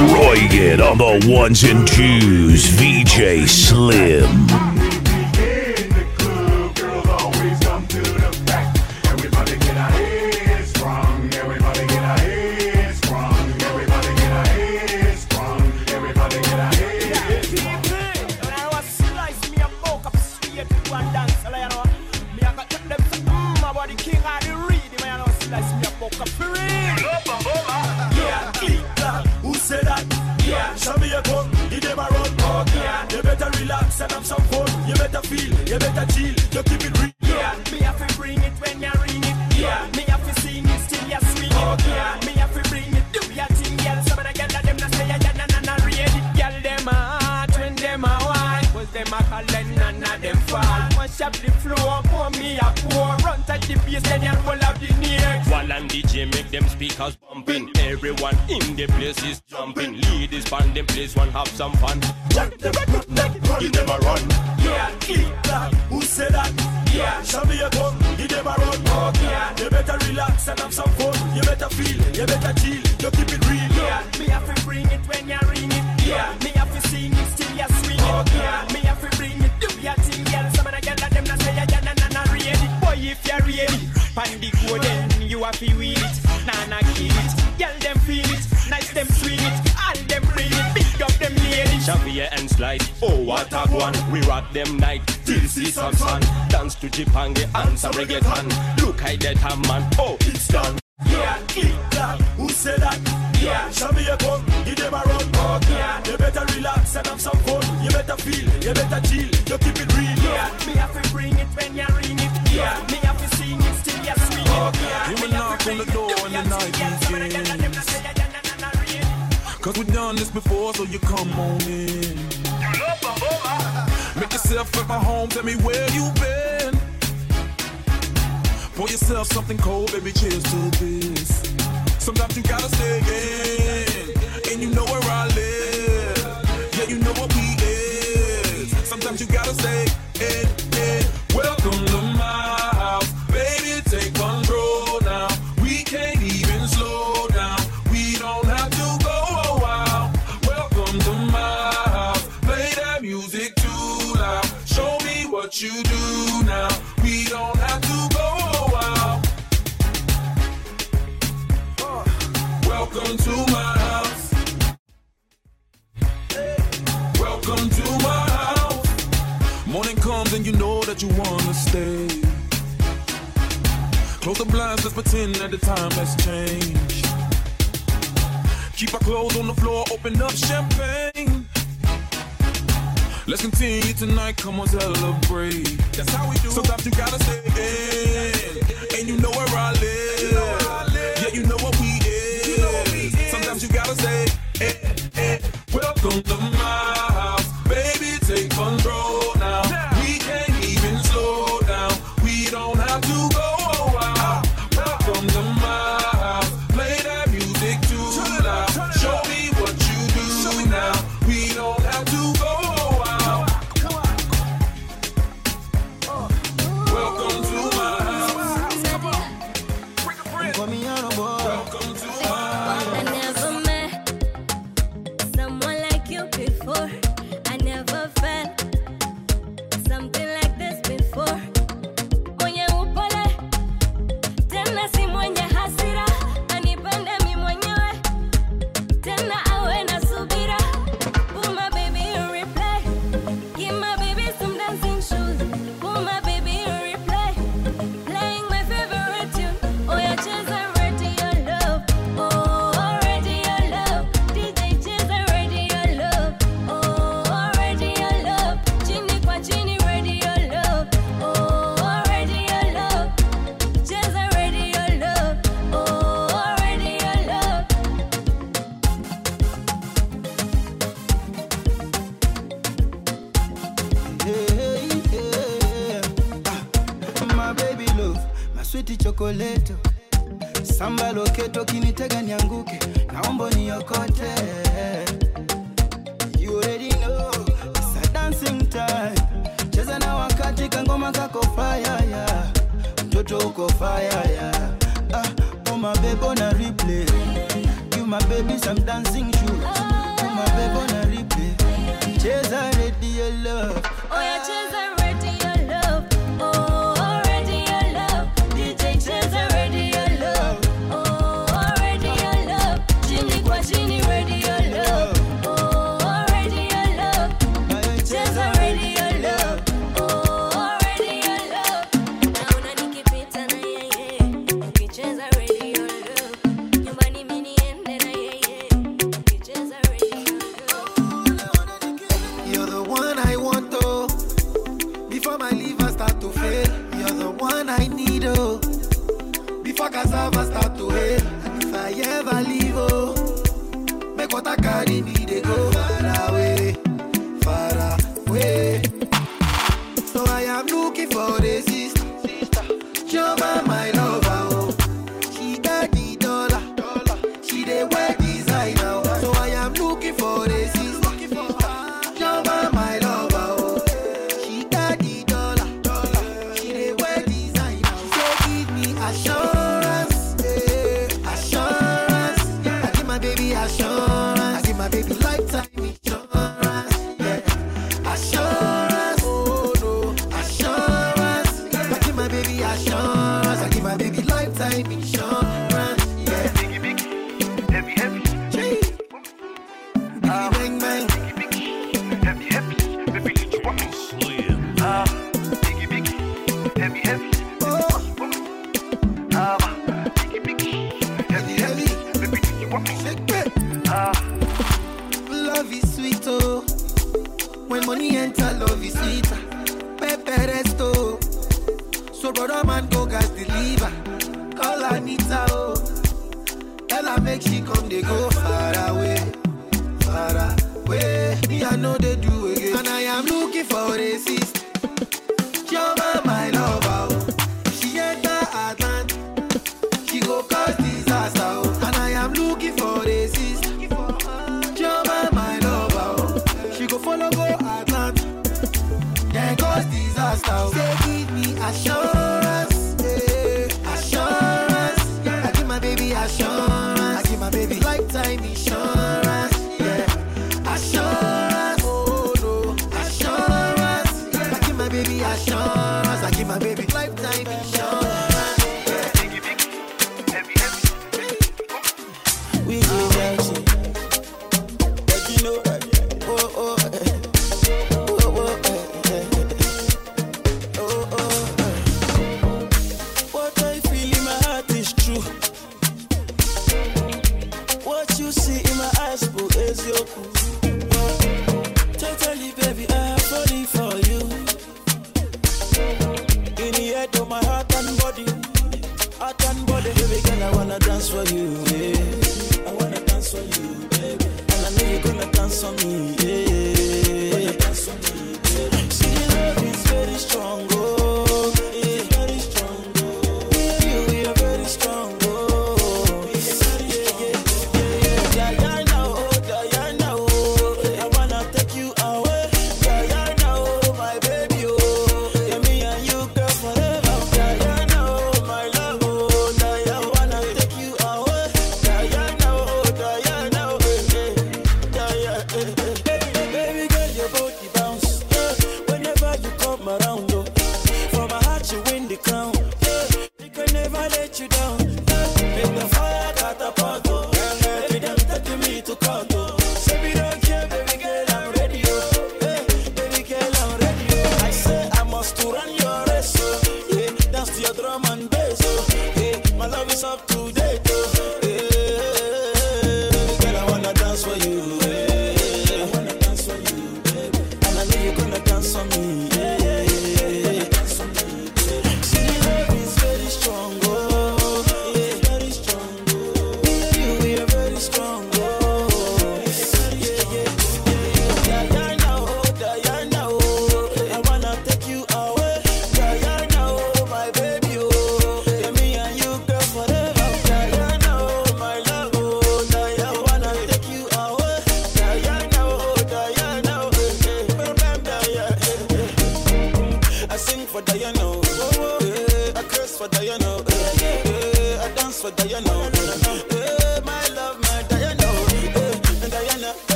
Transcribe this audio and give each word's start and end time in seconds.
destroying 0.00 0.52
it 0.52 0.80
on 0.80 0.98
the 0.98 1.26
ones 1.28 1.62
and 1.64 1.86
twos. 1.86 2.66
VJ 2.66 3.48
Slim. 3.48 4.89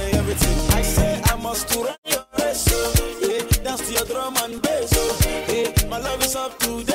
and 0.00 0.16
everything. 0.16 0.58
I 0.78 0.82
say 0.82 1.20
I 1.24 1.36
must 1.36 1.68
to 1.70 1.78
run 1.80 1.96
your 2.06 2.24
race, 2.38 2.62
so 2.62 2.78
yeah, 3.20 3.42
dance 3.64 3.86
to 3.86 3.92
your 3.92 4.06
drum 4.06 4.36
and 4.44 4.60
bass, 4.62 4.90
so 4.90 5.02
yeah, 5.52 5.88
my 5.88 5.98
love 5.98 6.22
is 6.22 6.36
up 6.36 6.58
to. 6.60 6.89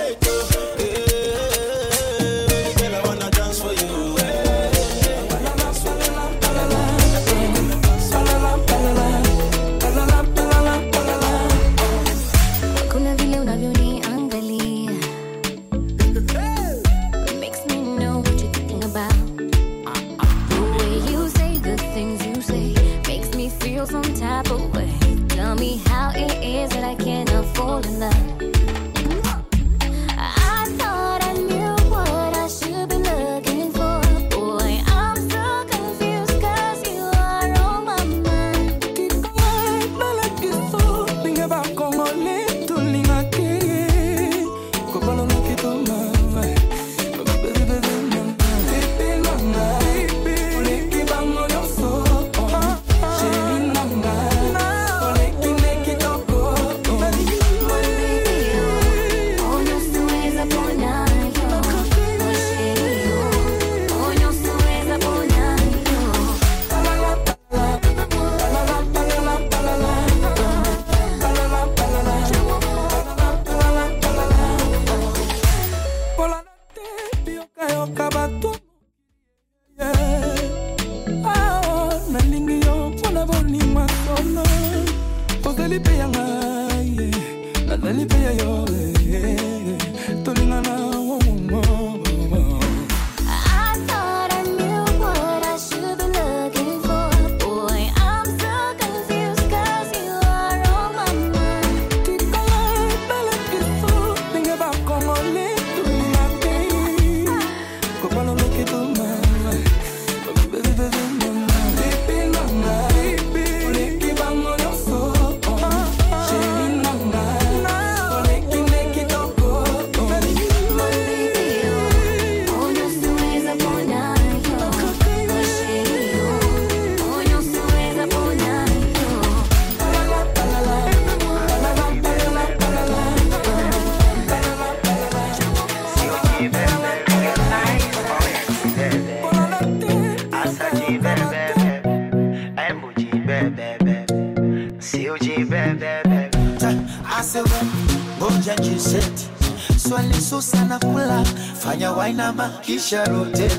Aisha 152.85 153.03
rotate. 153.05 153.54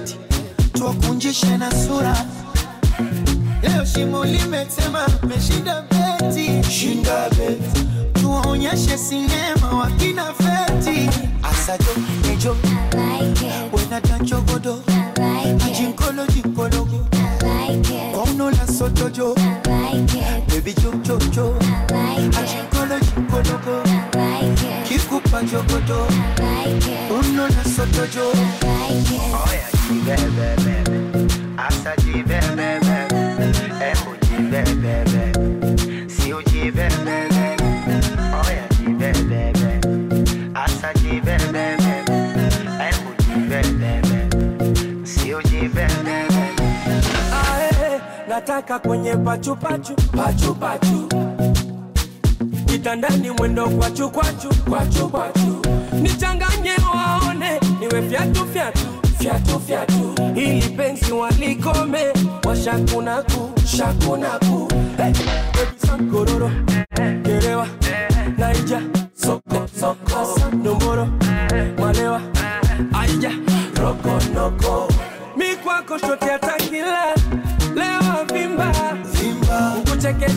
takataka 48.47 48.79
kwenye 48.89 49.17
pachupachu 49.17 49.95
pachupachu 49.95 50.55
pachu, 50.55 51.09
kitandani 52.67 53.31
mwendo 53.31 53.69
kwachukwachu 53.69 54.49
kwachukwachu 54.71 55.63
nichanganye 56.03 56.71
waone 56.95 57.61
niwe 57.81 58.03
fyatu 58.09 58.47
fyatu. 58.47 58.79
Fyatu 59.19 59.61
fyatu. 59.61 60.15
Ili 60.35 60.69
penzi 60.69 61.13
walikome. 61.13 62.13
Washakunaku 62.45 63.51
shakunaku 63.67 64.69
hey, 64.97 65.13
kororo 66.11 66.51
kerewa 67.23 67.67
naija. 68.39 68.83
Soko 69.15 69.69
soko. 69.81 70.41
Domboro 70.63 71.09
malewa. 71.79 72.21
Aija. 72.93 73.31
Rokonoko 73.81 74.89
mi 75.37 75.57
kwako 75.57 75.99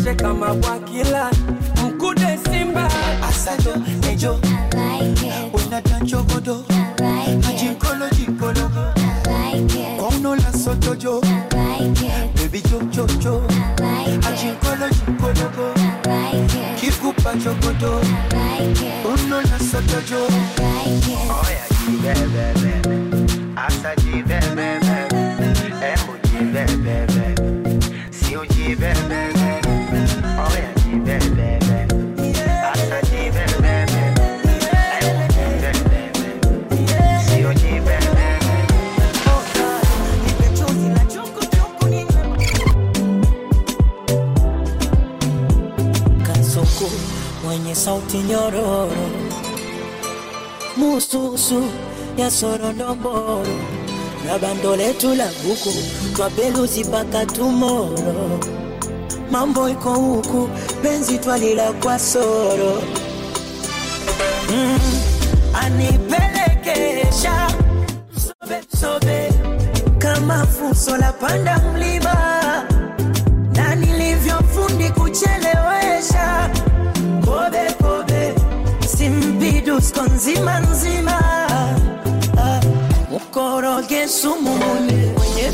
Cheka 0.04 0.34
mabwakila 0.34 1.32
mkude 1.86 2.40
simba. 2.44 2.90
Asajo 3.30 3.74
nejo. 4.02 4.40
Unatanchogodo 5.54 6.64
ajinkolo 7.50 8.10
jinkolo 8.10 8.72
kwaunola 9.98 10.54
sotojo 10.64 11.22
bebi 12.36 12.62
chochocho 12.62 13.42
ajinkolo 14.28 14.90
jinkologo 14.90 15.74
kikupa 16.80 17.34
chogodo 17.44 18.02
unola 19.14 19.60
sotojo 19.72 20.28
Oh 21.32 21.46
yeah, 21.50 21.68
yeah, 22.04 22.18
yeah, 22.18 22.64
yeah, 22.64 22.86
yeah. 22.88 22.99
sauti 47.90 48.18
nyororo 48.18 48.92
mususu 50.78 51.64
ya 52.18 52.32
sorondomboro 52.32 53.48
na 54.26 54.38
bando 54.40 54.76
letu 54.76 55.16
la 55.16 55.26
buku 55.44 55.74
twapeluzi 56.16 56.84
mpaka 56.84 57.26
tumoro. 57.26 58.40
Mambo 59.32 59.70
iko 59.70 59.94
huku 59.94 60.50
penzi 60.84 61.18
twalila 61.18 61.74
kwa 61.74 62.00
soro. 62.00 62.82
Mm, 64.52 64.80
anipelekesha. 65.54 67.48
Sobe, 68.26 68.60
sobe. 68.82 69.30
Kama 69.98 70.46
fuso 70.48 70.98
la 70.98 71.12
panda 71.14 71.60
mlima 71.74 72.16
na 73.56 73.76
nilivyofundi 73.76 74.90
kuchelewe. 74.90 75.89
Monusco 79.80 80.04
nzima 80.16 80.60
nzima. 80.60 81.20
Ah, 82.38 82.60
mukoroge 83.12 84.08
sumu 84.08 84.52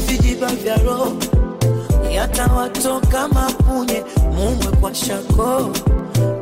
vijiba 0.07 0.47
vya 0.47 0.75
roho. 0.77 1.13
Yatawatoka 2.11 3.27
mapunye 3.27 4.03
mumwe 4.33 4.71
kwa 4.81 4.95
shako. 4.95 5.69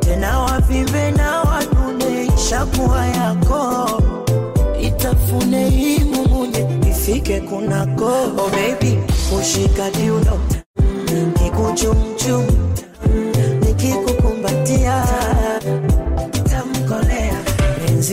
Tena 0.00 0.38
wavimbe 0.38 1.10
na 1.10 1.40
wanune 1.42 2.30
shakuwa 2.48 3.06
yako. 3.06 3.88
Itafune 4.80 5.70
hii 5.70 5.98
mumunye 6.04 6.66
ifike 6.90 7.40
kunako. 7.40 8.06
Oh 8.38 8.48
baby 8.50 8.98
ushikadiuno 9.40 10.38
kikuchumchum 11.34 12.46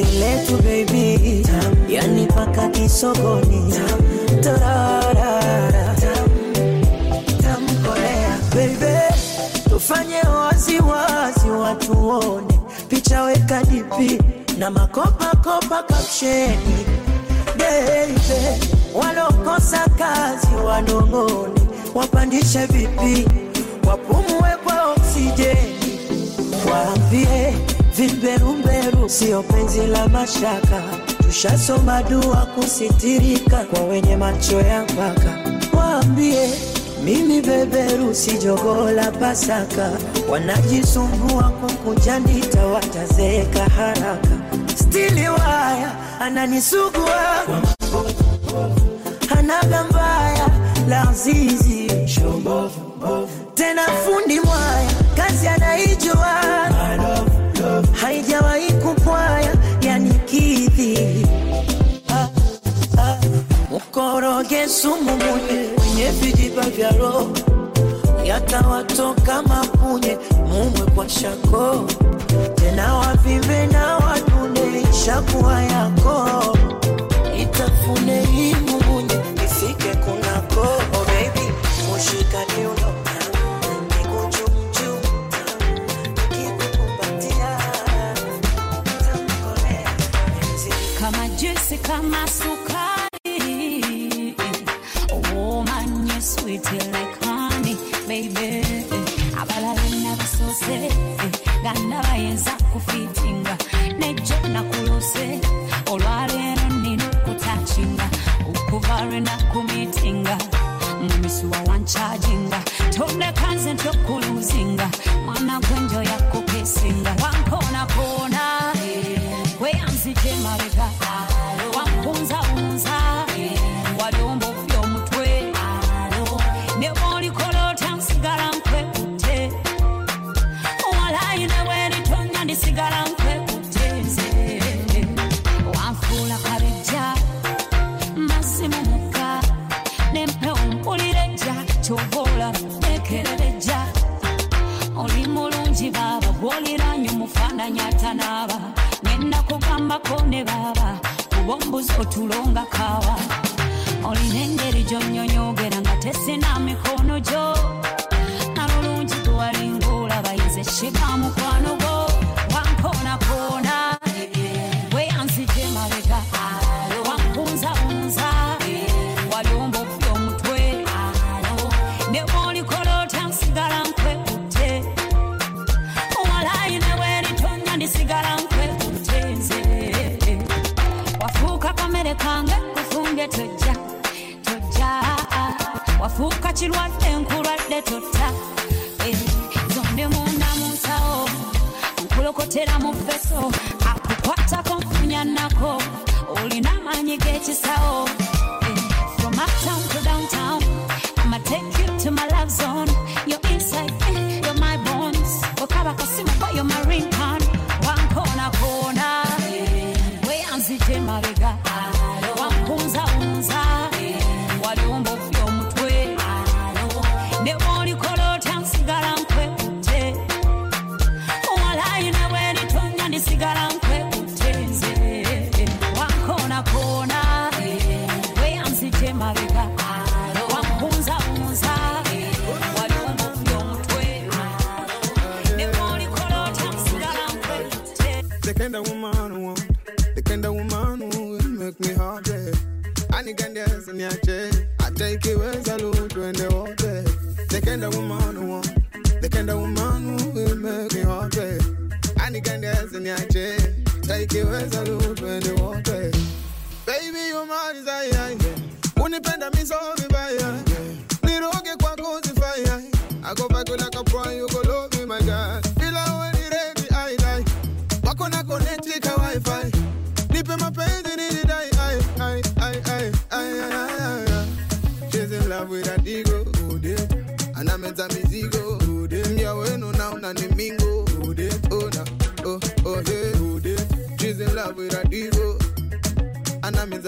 penzi 0.01 0.19
letu 0.19 0.57
baby, 0.63 1.43
yani 1.89 2.27
paka 2.27 2.67
kisogoni. 2.69 3.71
Tufanye 9.69 10.21
wazi 10.35 10.79
wazi, 10.79 11.49
watu 11.49 12.07
wone. 12.07 12.59
Picha, 12.87 13.23
weka 13.23 13.63
dipi 13.63 14.19
na 14.57 14.69
makopa 14.71 15.31
kopa 15.43 15.83
kapsheni 15.83 16.85
baby, 17.57 18.19
walokosa 18.93 19.85
kazi 19.97 20.55
wadongoni 20.65 21.61
wapandishe 21.95 22.65
vipi, 22.65 23.27
wapumue 23.87 24.57
kwa 24.63 24.83
oksijeni, 24.91 25.99
waambie 26.71 27.53
Viberumberu 28.01 29.07
sio 29.09 29.43
penzi 29.43 29.85
la 29.87 30.07
mashaka, 30.07 30.81
tushasoma 31.21 32.03
dua 32.03 32.45
kusitirika 32.55 33.57
kwa 33.65 33.83
wenye 33.83 34.17
macho 34.17 34.59
ya 34.61 34.83
mpaka. 34.83 35.37
Waambie 35.77 36.49
mimi 37.03 37.41
beberu 37.41 38.15
si 38.15 38.37
jogoo 38.37 38.89
Pasaka, 39.19 39.91
wanajisumbua 40.29 41.43
kukujandita 41.43 42.65
watazeeka 42.65 43.63
haraka. 43.63 44.37
Stili 44.75 45.27
waya 45.29 45.91
ananisugua 46.19 47.45
hanaga 49.29 49.83
mbaya 49.83 50.47
la 50.89 51.09
azizi 51.09 51.91
tena 53.55 53.81
fundi 53.87 54.39
Mukoroge 64.01 64.67
sumu 64.67 65.11
munye 65.11 65.69
Mwenye 65.77 66.09
vijiba 66.11 66.61
vya 66.61 66.89
roho 66.91 67.29
Yatawatoka 68.25 69.41
mapunye 69.43 70.17
Mumwe 70.47 70.91
kwa 70.95 71.09
shako. 71.09 71.85
Tena 72.55 72.93
wavive 72.95 73.67
na 73.67 73.97
wadune 73.97 74.85
Shakuwa 75.05 75.61
yako. 75.63 76.57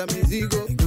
a 0.03 0.05
mis 0.07 0.31
hijos. 0.31 0.82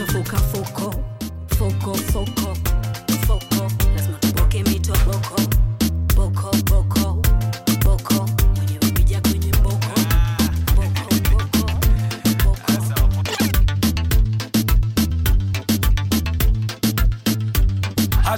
Acha 0.00 0.12
foka 0.12 0.36
foko, 0.38 0.90
foko 1.48 1.94
foko, 1.94 2.54
foko. 3.26 3.68
Lazima 3.94 4.18
tupoke 4.18 4.62
mito 4.64 4.94
boko, 5.04 5.36
boko 6.16 6.50
boko, 6.64 7.22
boko. 7.84 8.28
Mwenyewe 8.56 8.92
pija 8.92 9.20
kwenye 9.20 9.52
boko, 9.52 9.90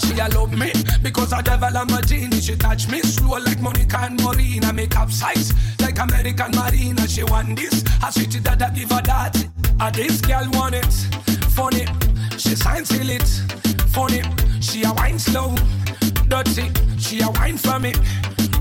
she 0.01 0.19
a 0.19 0.29
love 0.31 0.53
me 0.59 0.73
because 1.03 1.33
I 1.33 1.43
devil 1.43 1.77
am 1.77 1.91
a 1.91 2.03
genie. 2.03 2.41
She 2.41 2.57
touch 2.57 2.89
me 2.89 3.03
slow 3.03 3.39
like 3.39 3.61
Monica 3.61 3.99
and 4.01 4.21
Marina. 4.21 4.73
Make 4.73 4.97
up 4.97 5.13
size 5.13 5.53
like 5.81 5.99
American 6.01 6.51
Marina. 6.57 7.07
She 7.07 7.23
want 7.23 7.57
this, 7.57 7.85
I 8.03 8.11
sweet 8.11 8.35
it 8.35 8.43
that 8.45 8.63
I 8.63 8.71
give 8.71 8.91
her 8.91 9.03
that. 9.03 9.47
Ah, 9.79 9.91
this 9.91 10.21
girl 10.21 10.49
want 10.53 10.75
it, 10.75 10.95
funny. 11.63 11.87
She 12.39 12.57
sign 12.57 12.85
seal 12.85 13.11
it, 13.11 13.29
funny. 13.95 14.23
She 14.61 14.83
a 14.83 14.93
wine 14.95 15.19
slow, 15.19 15.55
dirty. 16.27 16.67
She 16.99 17.21
a 17.21 17.31
wine 17.39 17.57
for 17.57 17.79
me, 17.79 17.93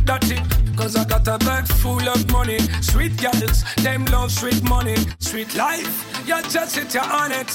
dirty. 0.06 0.38
Cause 0.78 0.96
I 0.96 1.06
got 1.06 1.28
a 1.28 1.38
bag 1.40 1.66
full 1.82 2.08
of 2.08 2.32
money. 2.32 2.60
Sweet 2.82 3.18
girls, 3.18 3.64
them 3.78 4.06
love 4.06 4.32
sweet 4.32 4.62
money. 4.64 4.98
Sweet 5.20 5.56
life, 5.56 5.94
you 6.28 6.40
just 6.44 6.76
sit 6.76 6.92
here 6.94 7.10
on 7.22 7.32
it. 7.32 7.50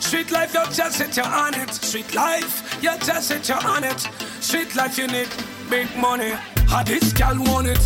Sweet 0.00 0.30
life, 0.30 0.52
you 0.52 0.64
just 0.70 0.98
sit 0.98 1.14
here 1.14 1.32
on 1.44 1.54
it. 1.54 1.72
Sweet 1.72 2.14
life, 2.14 2.78
you 2.82 2.92
just 2.98 3.28
sit 3.28 3.46
here 3.46 3.64
on 3.64 3.84
it. 3.84 4.00
Sweet 4.40 4.76
life, 4.76 4.98
you 4.98 5.06
need 5.06 5.28
big 5.70 5.88
money. 5.96 6.32
How 6.68 6.82
this 6.82 7.10
girl 7.14 7.38
want 7.50 7.68
it? 7.68 7.84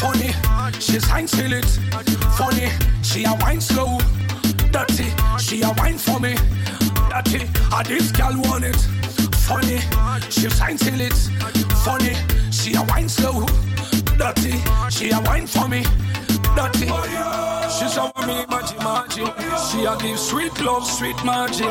Funny, 0.00 0.32
she's 0.80 1.04
hang 1.04 1.26
till 1.26 1.52
it. 1.52 1.70
Funny, 2.36 2.70
she 3.02 3.22
a 3.24 3.34
wine 3.40 3.60
slow. 3.60 3.98
Dirty, 4.74 5.06
she 5.38 5.62
a 5.62 5.70
wine 5.76 5.96
for 5.96 6.18
me. 6.18 6.34
Dirty, 7.08 7.46
how 7.70 7.84
this 7.84 8.10
girl 8.10 8.34
want 8.42 8.64
it? 8.64 8.74
Funny, 9.46 9.78
she's 10.30 10.58
hang 10.58 10.76
till 10.76 11.00
it. 11.00 11.14
Funny, 11.84 12.16
she 12.50 12.74
a 12.74 12.82
wine 12.82 13.08
slow. 13.08 13.46
Dirty, 14.18 14.60
she 14.90 15.12
a 15.12 15.20
wine 15.20 15.46
for 15.46 15.68
me. 15.68 15.84
Dirty, 16.56 16.90
she 17.70 17.86
show 17.86 18.10
me 18.26 18.44
magic 18.50 18.78
magic. 18.82 19.30
She 19.70 19.84
a 19.84 19.96
give 19.96 20.18
sweet 20.18 20.60
love, 20.60 20.84
sweet 20.84 21.24
magic. 21.24 21.70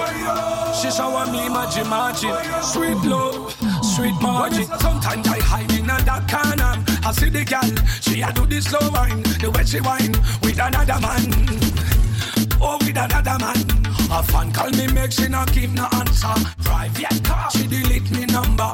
She 0.79 0.89
show 0.89 1.25
me 1.29 1.49
magic 1.49 1.85
magic, 1.89 2.63
sweet 2.63 3.03
love, 3.03 3.51
sweet 3.83 4.15
magic. 4.21 4.67
Sometimes 4.79 5.27
I 5.27 5.39
hide 5.41 5.71
in 5.73 5.89
a 5.89 6.01
dark 6.05 6.31
corner. 6.31 6.81
I 7.03 7.11
see 7.11 7.27
the 7.27 7.43
girl, 7.43 7.85
she 7.99 8.21
a 8.21 8.31
do 8.31 8.45
this 8.45 8.63
slow 8.63 8.89
wine, 8.91 9.23
the 9.41 9.51
way 9.51 9.65
she 9.65 9.81
wine 9.81 10.13
with 10.41 10.57
another 10.57 11.01
man. 11.01 11.92
Oh, 12.61 12.77
with 12.81 12.97
another 12.97 13.37
man. 13.39 13.57
A 14.11 14.21
fan 14.23 14.51
call 14.51 14.69
me, 14.71 14.87
make 14.87 15.11
she 15.11 15.27
not 15.27 15.51
give 15.53 15.73
no 15.73 15.87
answer. 15.93 16.33
Private 16.63 17.23
car, 17.23 17.49
she 17.51 17.67
delete 17.67 18.09
me 18.11 18.25
number. 18.25 18.69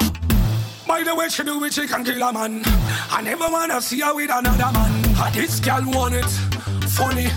By 0.86 1.02
the 1.04 1.14
way, 1.14 1.28
she 1.28 1.42
do 1.44 1.62
it, 1.64 1.72
she 1.72 1.86
can 1.86 2.04
kill 2.04 2.22
a 2.22 2.32
man. 2.32 2.62
I 3.10 3.20
never 3.22 3.46
wanna 3.48 3.80
see 3.80 4.00
her 4.00 4.14
with 4.14 4.30
another 4.30 4.70
man. 4.72 4.92
Ah, 5.16 5.30
This 5.32 5.60
girl 5.60 5.82
want 5.86 6.14
it, 6.14 6.24
funny. 6.90 7.28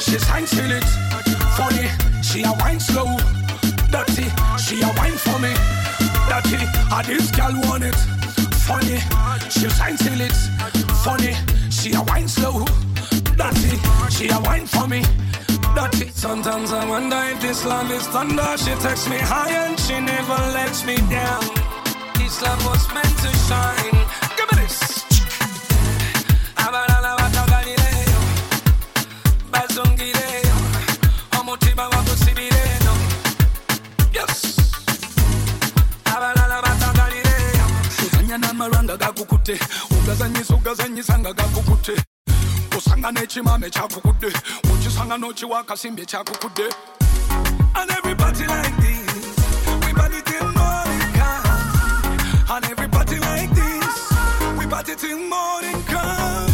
She 0.00 0.18
sign 0.18 0.46
till 0.46 0.70
it, 0.70 0.84
funny. 1.56 1.88
She 2.22 2.42
a 2.42 2.52
wine 2.60 2.80
slow, 2.80 3.16
dirty. 3.90 4.26
She 4.58 4.80
a 4.82 4.88
wine 4.96 5.16
for 5.18 5.38
me, 5.38 5.52
dirty. 6.28 6.64
Ah, 6.90 7.02
This 7.06 7.30
girl 7.30 7.52
want 7.68 7.84
it, 7.84 7.94
funny. 8.66 8.98
She 9.50 9.68
sign 9.70 9.96
till 9.96 10.20
it, 10.20 10.32
funny. 11.04 11.34
She 11.70 11.92
a 11.92 12.02
wine 12.02 12.28
slow, 12.28 12.64
dirty. 13.36 13.76
She 14.10 14.28
a 14.30 14.40
wine 14.40 14.66
for 14.66 14.88
me. 14.88 15.02
Dirty. 15.74 16.08
Sometimes 16.10 16.72
I 16.72 16.84
wonder 16.88 17.16
if 17.32 17.40
this 17.40 17.64
love 17.64 17.90
is 17.90 18.06
thunder. 18.08 18.56
She 18.58 18.72
takes 18.86 19.08
me 19.08 19.18
high 19.18 19.50
and 19.66 19.78
she 19.80 19.98
never 20.00 20.38
lets 20.56 20.84
me 20.84 20.96
down. 21.10 21.44
This 22.18 22.40
love 22.42 22.64
was 22.66 22.82
meant 22.94 23.14
to 23.24 23.30
shine. 23.48 23.98
Give 24.36 24.48
me 24.52 24.62
this. 24.62 25.04
Yes. 34.12 34.56
Abalala 36.04 36.60
watu 36.60 36.88
Galileo. 36.96 37.66
Uzanya 38.06 38.38
n'amalwanga 38.38 38.96
gakukute 38.96 39.58
ugazanyisa 39.90 40.54
ugazanyisa 40.54 41.18
nga 41.18 41.32
gakukute 41.32 41.94
osanga 42.82 43.12
n'ekimame 43.12 43.70
kyakukudde 43.70 44.32
okisanga 44.72 45.16
n'okiwa 45.18 45.60
akasimbi 45.60 46.02
ekyakukudde 46.02 46.66
and 47.78 47.90
everybody 47.90 48.46
like 48.46 48.76
this 48.82 49.36
we 49.86 49.92
party 49.94 50.20
till 50.26 50.48
morning 50.52 51.12
come. 51.14 51.46
And 52.50 52.64
everybody 52.66 53.18
like 53.18 53.50
this 53.54 54.12
we 54.58 54.66
party 54.66 54.94
till 54.96 55.18
morning 55.28 55.82
come. 55.86 56.50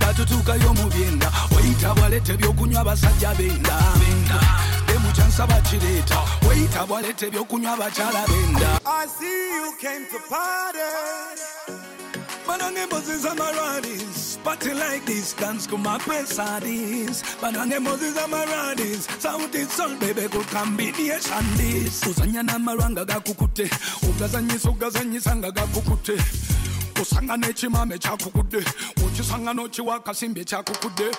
Batutuukayo 0.00 0.74
mu 0.74 0.90
byenda 0.90 1.30
weyita 1.56 1.94
bwaleta 1.94 2.32
ebyokunywa 2.32 2.80
abasajja 2.80 3.34
benda. 3.34 3.76
Benda. 4.00 4.40
Demukyansa 4.86 5.46
bakireeta 5.46 6.18
weyita 6.48 6.86
bwaleta 6.86 7.26
ebyokunywa 7.26 7.72
abakyala 7.72 8.26
benda. 8.26 8.78
I 8.84 9.06
see 9.06 9.54
you 9.56 9.72
came 9.80 10.06
to 10.10 10.18
party. 10.28 11.85
Banange 12.46 12.90
Moses 12.90 13.24
and 13.24 13.38
Maradis, 13.38 14.42
party 14.44 14.72
like 14.72 15.04
this, 15.04 15.32
dance 15.34 15.66
to 15.66 15.76
my 15.76 15.98
pesadis. 15.98 17.22
Banange 17.40 17.82
Moses 17.82 18.16
and 18.16 18.32
Maradis, 18.32 19.08
South 19.20 19.54
is 19.54 19.70
soul, 19.72 19.96
baby, 19.96 20.28
good 20.28 20.46
combination 20.46 21.44
this. 21.56 22.04
Uzanya 22.04 22.44
na 22.44 22.58
maranga 22.58 23.04
gakukute, 23.04 23.68
ugazanyisa 24.08 24.70
ugazanyisa 24.70 25.36
nga 25.36 25.50
gakukute. 25.50 26.16
Usanga 27.02 27.36
n'ekimame 27.36 27.98
kyakukudde, 27.98 28.64
okisanga 29.04 29.52
n'okiwa 29.54 29.96
akasimbi 29.96 30.40
ekyakukudde. 30.40 31.12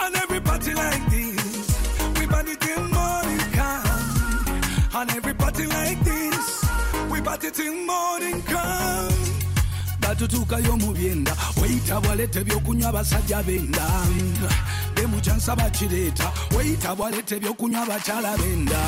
And 0.00 0.16
every 0.16 0.40
party 0.40 0.74
like 0.74 1.06
this, 1.10 2.18
we 2.18 2.26
party 2.26 2.56
till 2.56 2.88
morning 2.88 3.38
come. 3.52 4.62
And 4.94 5.10
every 5.10 5.34
party 5.34 5.66
like 5.66 6.00
this, 6.00 6.64
we 7.10 7.20
party 7.20 7.50
till 7.50 7.74
morning 7.86 8.42
come. 8.42 9.33
Batutuukayo 10.14 10.76
mu 10.78 10.92
byenda. 10.94 11.32
Weyita 11.60 12.00
bwaleta 12.00 12.40
ebyokunywa 12.40 12.88
abasajja 12.88 13.42
benda. 13.42 13.86
Demukyansa 14.94 15.56
bakireeta. 15.56 16.30
Weyita 16.56 16.94
bwaleta 16.94 17.34
ebyokunywa 17.36 17.82
abakyala 17.82 18.36
benda. 18.38 18.80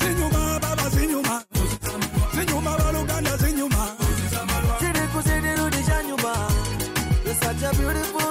Zinyuma 0.00 0.60
baba 0.60 0.88
zinyuma. 0.90 1.44
Zinyuma 2.34 2.78
baluganda 2.78 3.36
zinyuma. 3.36 3.84
You're 7.24 7.34
such 7.34 7.62
a 7.62 7.70
beautiful 7.76 8.23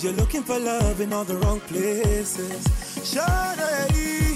And 0.00 0.08
you're 0.16 0.18
looking 0.24 0.42
for 0.42 0.58
love 0.58 0.98
in 1.02 1.12
all 1.12 1.24
the 1.24 1.36
wrong 1.36 1.60
places. 1.60 2.66
Shawty, 3.04 4.32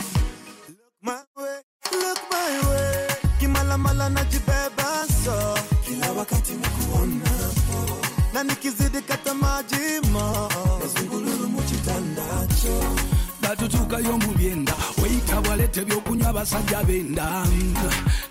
look 0.68 0.92
my 1.00 1.22
way, 1.38 1.58
look 1.90 2.18
my 2.30 2.60
way. 2.68 3.08
Kimala 3.40 3.78
mala 3.78 4.10
najibeba 4.10 5.06
so. 5.24 5.54
Kila 5.86 6.12
wakati 6.12 6.52
nakuona 6.52 7.30
po. 7.64 7.96
Na 8.34 8.42
nikizidi 8.42 9.00
kata 9.08 9.34
majima. 9.34 10.48
Nazungululu 10.80 11.48
muchitandacho. 11.48 12.84
batutuukayo 13.42 14.18
mu 14.18 14.32
byenda 14.38 14.74
weyita 15.02 15.40
bwaleta 15.40 15.80
ebyokunywa 15.80 16.28
abasajja 16.30 16.82
benda 16.84 17.46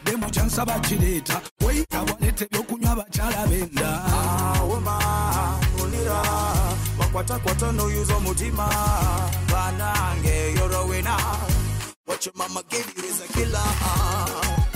demukyansa 0.06 0.66
bakireeta 0.66 1.42
weyita 1.66 2.04
bwaleta 2.06 2.46
ebyokunywa 2.46 2.92
abakyala 2.92 3.48
benda 3.48 4.02
ah, 4.06 5.60
ulira 5.84 6.53
bakwatakwata 7.14 7.72
noyuza 7.72 8.16
omutima 8.16 8.70
banange 9.52 10.54
yorowena 10.58 11.16
what 12.08 12.26
your 12.26 12.34
mama 12.36 12.62
gave 12.70 12.92
you 12.98 13.04
is 13.04 13.22
a 13.22 13.28
killer 13.34 14.73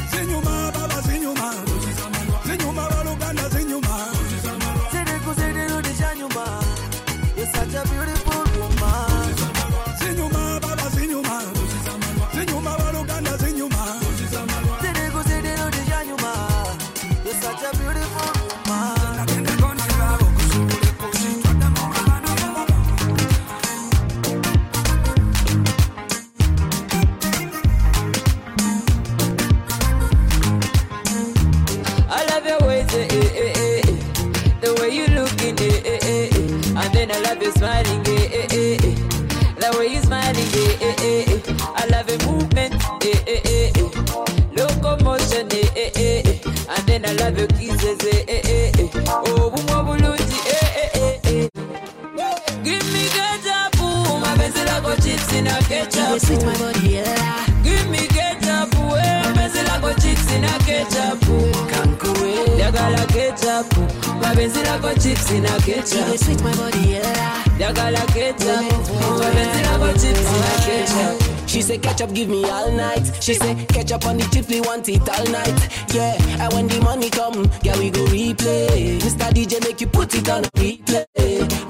you 37.47 37.53
smiling, 37.53 38.03
eh, 38.07 38.29
eh, 38.33 38.47
eh, 38.51 38.77
eh. 38.83 38.95
the 39.60 39.75
way 39.79 39.88
you 39.93 40.01
smiling, 40.01 40.51
eh, 40.53 40.77
eh, 40.81 40.95
eh, 40.99 41.31
eh. 41.31 41.39
I 41.75 41.86
love 41.91 42.10
your 42.10 42.19
movement, 42.27 42.73
eh, 43.03 43.19
eh, 43.25 43.41
eh, 43.45 43.71
eh. 43.75 43.89
locomotion, 44.57 45.47
eh, 45.51 45.69
eh, 45.75 45.91
eh, 45.95 46.21
eh. 46.25 46.75
and 46.75 46.83
then 46.88 47.05
I 47.05 47.13
love 47.13 47.38
your 47.38 47.47
kisses, 47.47 47.99
eh, 48.03 48.25
eh, 48.27 48.41
eh, 48.43 48.71
eh. 48.79 48.89
oh, 49.07 49.49
bumwa 49.51 49.83
bulungi, 49.83 50.38
eh, 50.45 50.67
eh, 50.81 50.89
eh, 50.93 51.19
eh. 51.23 51.49
Give 52.63 52.83
me 52.91 53.03
ketchup, 53.15 53.79
ooh, 53.81 54.19
mapenzi 54.19 54.63
lako 54.67 54.95
chips 55.01 55.31
na 55.41 55.55
ketchup. 55.69 56.19
sweet 56.19 56.43
my 56.43 56.53
body, 56.57 56.89
yeah. 56.99 57.45
Give 57.63 57.88
me 57.89 58.07
ketchup, 58.12 58.75
eh, 58.75 59.23
mapenzi 59.23 59.62
lako 59.63 59.93
chips 60.01 60.27
na 60.43 60.51
ketchup. 60.67 61.19
Can't 61.71 61.97
go 61.99 62.10
away. 62.12 62.36
Kankuwe, 62.36 62.60
yagala 62.60 63.05
ketchup, 63.07 63.67
mapenzi 64.27 64.59
lako 64.63 64.93
chips 65.01 65.31
na 65.31 65.49
ketchup. 65.59 66.17
sweet 66.17 66.43
my 66.43 66.55
body, 66.55 66.79
yeah. 66.89 67.43
Yagala 67.59 68.05
ketchup, 68.13 68.63
mapenzi 69.19 69.63
lako 69.63 69.93
chips 69.93 70.31
na 70.31 70.65
ketchup. 70.65 71.47
She 71.47 71.61
say 71.61 71.77
ketchup 71.77 72.13
give 72.13 72.29
me 72.29 72.43
all 72.49 72.71
night. 72.71 73.05
She 73.21 73.33
say 73.33 73.55
ketchup 73.69 74.05
on 74.05 74.17
the 74.17 74.25
chips 74.33 74.49
we 74.49 74.61
want 74.61 74.89
it 74.89 75.07
all 75.09 75.25
night. 75.31 75.59
Yeah, 75.93 76.43
and 76.43 76.53
when 76.53 76.67
the 76.67 76.81
money 76.81 77.09
come, 77.09 77.49
yeah 77.63 77.77
we 77.79 77.89
go 77.89 78.03
replay. 78.05 78.99
Mr. 78.99 79.31
DJ 79.31 79.63
make 79.63 79.79
you 79.81 79.87
put 79.87 80.13
it 80.13 80.29
on 80.29 80.43
replay. 80.59 81.05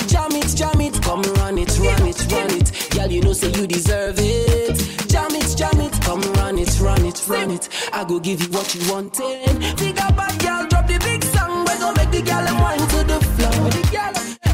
Jam 0.07 0.31
it, 0.31 0.47
jam 0.55 0.81
it, 0.81 1.01
come 1.03 1.21
run 1.37 1.57
it, 1.59 1.77
run 1.79 2.07
it, 2.07 2.31
run 2.31 2.51
it. 2.57 2.89
Girl, 2.91 3.07
you 3.11 3.21
know 3.21 3.33
say 3.33 3.51
you 3.51 3.67
deserve 3.67 4.15
it. 4.17 4.77
Jam 5.07 5.29
it, 5.31 5.55
jam 5.55 5.79
it, 5.79 5.93
come 6.07 6.21
run 6.39 6.57
it, 6.57 6.79
run 6.79 7.05
it, 7.05 7.21
run 7.27 7.51
it. 7.51 7.67
I 7.91 8.05
go 8.05 8.19
give 8.19 8.41
you 8.41 8.49
what 8.55 8.73
you 8.73 8.81
wanted. 8.91 9.45
Figure 9.77 10.11
back, 10.19 10.39
girl, 10.39 10.65
drop 10.69 10.87
the 10.87 10.97
big 10.99 11.21
song, 11.35 11.65
we 11.65 11.73
go 11.81 11.91
make 11.97 12.11
the 12.11 12.21
girl 12.21 12.43
them 12.47 12.59
wine 12.63 12.79
to 12.93 12.99
the 13.11 13.19
floor. 13.35 13.57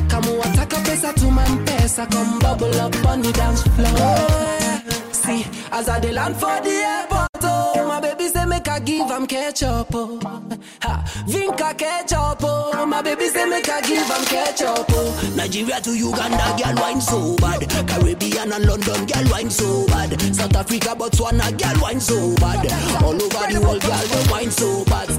Come 0.10 0.26
on, 0.42 0.52
take 0.58 0.74
a 0.74 0.80
pesa 0.88 1.14
to 1.14 1.28
my 1.32 1.46
pesa, 1.68 2.10
come 2.12 2.40
bubble 2.40 2.76
up 2.86 2.96
on 3.06 3.22
the 3.22 3.32
dance 3.34 3.62
floor. 3.76 5.14
See, 5.14 5.46
as 5.72 5.88
I 5.90 6.00
land 6.00 6.36
for 6.36 6.60
the 6.66 6.76
airport, 6.96 7.33
oh, 7.76 7.88
my 7.88 8.00
baby 8.00 8.28
say 8.28 8.46
make 8.46 8.68
I 8.68 8.80
give 8.80 9.10
am 9.12 9.28
ketchup. 9.28 9.88
Oh. 9.94 10.20
Ha, 10.82 11.04
Vinca 11.28 11.78
ketchup. 11.78 12.40
Oh. 12.44 12.86
My 12.86 13.02
baby 13.02 13.28
say 13.28 13.46
make 13.46 13.68
I 13.70 13.82
give 13.82 14.10
am 14.10 14.26
ketchup. 14.26 14.86
Oh. 14.90 15.34
Nigeria 15.36 15.80
to 15.82 15.92
Uganda, 15.92 16.56
girl 16.62 16.76
wine 16.76 17.02
so 17.02 17.36
bad. 17.38 17.70
Caribbean 17.88 18.52
and 18.54 18.66
London, 18.66 19.06
girl 19.06 19.32
wine 19.32 19.50
so 19.50 19.86
bad. 19.88 20.20
South 20.36 20.56
Africa, 20.56 20.90
Botswana, 20.96 21.50
girl 21.58 21.82
wine 21.82 22.00
so 22.00 22.36
bad. 22.36 22.66
All 23.04 23.14
over 23.16 23.54
the 23.54 23.60
world, 23.62 23.82
girl 23.82 24.08
they 24.08 24.32
wine 24.32 24.52
so 24.52 24.84
bad. 24.86 25.10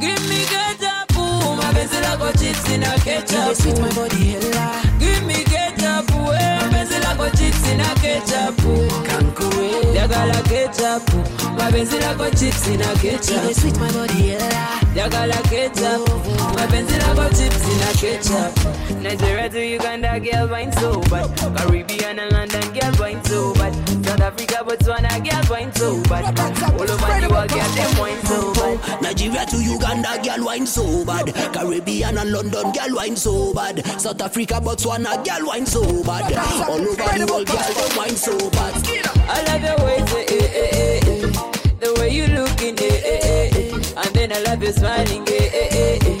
Give 0.00 0.28
me 0.28 0.44
ketchup, 0.44 1.16
ooh, 1.16 1.56
my 1.56 1.72
best 1.72 2.18
go 2.18 2.30
chips 2.32 2.68
in 2.70 2.82
a 2.82 2.94
ketchup. 3.00 3.48
You 3.48 3.54
sweet 3.54 3.80
my 3.80 3.88
body 3.94 4.24
hella. 4.36 4.82
Give 4.98 5.24
me 5.24 5.42
ketchup, 5.44 6.10
eh, 6.10 6.60
my 6.60 6.68
best 6.70 7.16
go 7.16 7.28
chips 7.30 7.68
in 7.70 7.80
a 7.80 7.94
ketchup. 7.96 8.58
ooh. 8.66 8.88
Kankuwe. 9.08 9.95
Jagala 10.06 10.40
ketchup, 10.44 11.02
best 11.72 12.16
go 12.16 12.30
chips 12.30 12.68
in 12.68 12.80
a 12.80 12.88
You 13.02 13.18
ketchup. 13.18 13.54
sweet 13.54 13.76
my 13.80 13.90
body 13.90 14.28
hella. 14.28 14.78
Jagala 14.94 15.42
ketchup, 15.50 16.06
best 16.70 17.16
go 17.16 17.28
chips 17.30 17.66
in 17.66 17.82
a 17.82 17.90
ketchup. 17.98 19.02
Nigeria 19.02 19.48
to 19.48 19.66
Uganda, 19.66 20.20
girl 20.20 20.46
wine 20.48 20.72
so 20.74 21.00
bad. 21.10 21.36
Caribbean 21.56 22.20
and 22.20 22.32
London, 22.32 22.72
girl 22.72 22.92
wine 23.00 23.24
so 23.24 23.52
bad. 23.54 23.74
South 24.06 24.20
Africa, 24.20 24.54
Botswana, 24.64 25.10
girl 25.24 25.50
wine 25.50 25.74
so 25.74 26.00
bad. 26.04 26.38
All 26.38 26.82
over 26.82 27.20
the 27.20 27.28
world, 27.28 27.48
girl 27.48 27.70
them 27.74 27.98
wine 27.98 28.24
so 28.26 28.54
bad. 28.54 29.02
Nigeria 29.02 29.44
to 29.46 29.56
Uganda, 29.56 30.22
girl 30.22 30.44
wine 30.46 30.66
so 30.66 31.04
bad. 31.04 31.34
Caribbean 31.52 32.16
and 32.18 32.30
London, 32.30 32.70
girl 32.70 32.94
wine 32.94 33.16
so 33.16 33.52
bad. 33.52 33.84
South 34.00 34.22
Africa, 34.22 34.54
Botswana, 34.62 35.24
girl 35.26 35.48
wine 35.48 35.66
so 35.66 35.82
bad. 36.04 36.32
All 36.68 36.80
over 36.80 37.18
the 37.18 37.26
world, 37.28 37.46
girl 37.48 37.74
they 37.74 37.96
wine 37.96 38.16
so 38.16 38.50
bad. 38.50 39.15
I 39.36 39.42
love 39.48 39.62
your 39.62 39.78
ways, 39.84 40.12
eh, 40.12 40.24
eh, 40.28 40.48
eh, 40.60 40.70
eh, 40.72 41.00
eh. 41.08 41.30
the 41.80 41.88
way 41.98 42.10
you 42.10 42.26
looking, 42.28 42.78
eh, 42.78 42.84
eh, 43.04 43.20
eh, 43.22 43.56
eh. 43.56 44.02
and 44.02 44.10
then 44.14 44.32
I 44.32 44.38
love 44.48 44.62
you 44.62 44.72
smiling, 44.72 45.24
eh, 45.28 45.50
eh, 45.52 45.68
eh, 45.70 45.98
eh. 46.02 46.18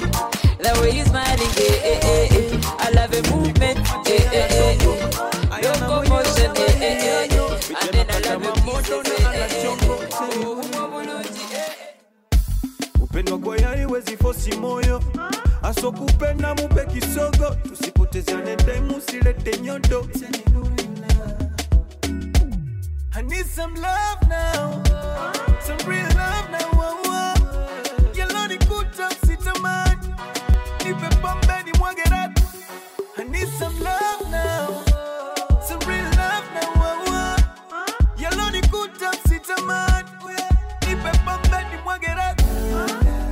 the 0.62 0.70
way 0.80 0.90
you 0.98 1.04
smiling, 1.04 1.54
eh, 1.56 1.90
eh, 1.90 1.98
eh, 2.02 2.36
eh. 2.36 2.60
I 2.78 2.90
love 2.94 3.12
your 3.14 3.24
movement, 3.34 3.78
eh, 4.06 4.20
eh, 4.32 4.48
eh, 4.50 4.76
eh. 4.76 5.62
your 5.62 5.74
commotion, 5.88 6.50
eh, 6.56 6.62
eh, 6.80 6.96
eh, 7.08 7.28
eh. 7.30 7.80
and 7.80 7.90
then 7.92 8.06
I 8.10 8.18
love 8.28 8.44
your 8.44 8.52
kisses, 8.52 9.08
eh, 9.08 9.20
eh, 9.22 9.46
eh, 9.46 9.64
eh. 9.64 9.76
Oh, 10.78 11.00
eh, 11.00 11.16
eh. 11.52 11.72
upendo 13.02 13.38
kwa 13.38 13.56
yai 13.58 13.86
wezi 13.86 14.16
fosi 14.16 14.52
moyo 14.56 15.02
asokupenda 15.62 16.54
mupe 16.54 16.84
kisogo 16.86 17.56
tusipotezane 17.68 18.56
demu 18.56 19.00
silete 19.10 19.58
nyodo 19.60 20.06
I 23.16 23.22
need 23.22 23.46
some 23.46 23.74
love 23.74 24.28
now, 24.28 24.82
some 25.60 25.78
real 25.88 26.06
love 26.16 26.50
now. 26.50 26.70
Oh, 26.74 27.00
oh. 27.06 28.12
Yellow 28.14 28.46
ni 28.46 28.56
kuta 28.58 29.08
sitamani, 29.26 30.08
nipe 30.84 31.08
pombe 31.22 31.62
ni 31.64 31.72
mwage 31.78 32.02
rap. 32.10 32.38
I 33.18 33.24
need 33.24 33.48
some 33.58 33.78
love 33.80 34.30
now, 34.30 34.82
some 35.62 35.80
real 35.88 36.04
love 36.16 36.46
now. 36.54 36.72
Oh, 36.76 37.36
oh. 37.72 37.86
Yellow 38.18 38.50
ni 38.50 38.60
kuta 38.68 39.10
sitamani, 39.28 40.08
nipe 40.86 41.10
pombe 41.24 41.64
ni 41.70 41.82
mwage 41.84 42.06
rap. 42.14 42.40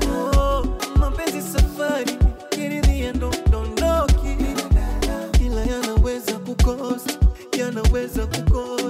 Oh, 0.09 0.65
mapenzi 0.95 1.41
safari 1.41 2.17
kiridhia 2.49 3.13
ndo 3.13 3.31
dondoki, 3.49 4.37
ila 5.45 5.61
yanaweza 5.61 6.39
kukost, 6.39 7.19
yanaweza 7.57 8.27
kukost. 8.27 8.84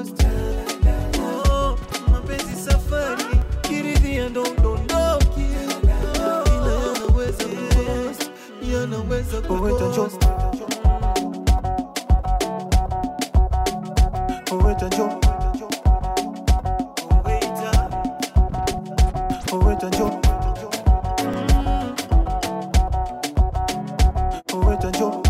Njo 24.89 25.21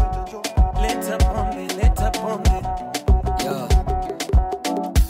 Leta 0.82 1.18
pombe, 1.18 1.68
leta 1.76 2.12
pombe 2.12 2.62
Yo. 3.44 3.68